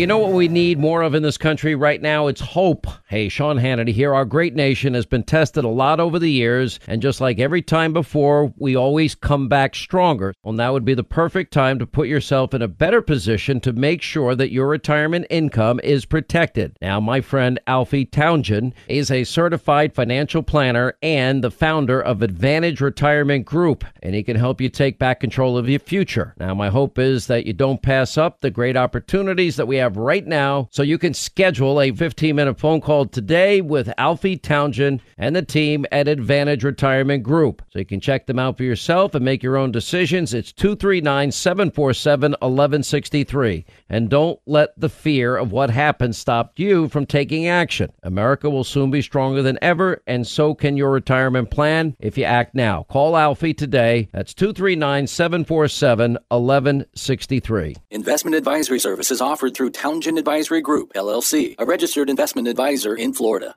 [0.05, 2.27] You know what we need more of in this country right now?
[2.27, 2.85] It's hope.
[3.07, 4.13] Hey, Sean Hannity here.
[4.13, 7.63] Our great nation has been tested a lot over the years, and just like every
[7.63, 10.35] time before, we always come back stronger.
[10.43, 13.73] Well, now would be the perfect time to put yourself in a better position to
[13.73, 16.77] make sure that your retirement income is protected.
[16.83, 22.79] Now, my friend Alfie Townsend is a certified financial planner and the founder of Advantage
[22.79, 26.35] Retirement Group, and he can help you take back control of your future.
[26.37, 29.94] Now, my hope is that you don't pass up the great opportunities that we have
[29.95, 35.01] right now so you can schedule a 15 minute phone call today with Alfie Townsend
[35.17, 37.61] and the team at Advantage Retirement Group.
[37.69, 40.33] So you can check them out for yourself and make your own decisions.
[40.33, 43.65] It's 239 747 1163.
[43.89, 47.91] And don't let the fear of what happened stop you from taking action.
[48.03, 52.23] America will soon be stronger than ever, and so can your retirement plan if you
[52.23, 52.83] act now.
[52.83, 54.09] Call Alfie today.
[54.11, 57.75] That's 239 747 1163.
[57.91, 63.55] Investment advisory services offered through Townsend Advisory Group, LLC, a registered investment advisor in Florida.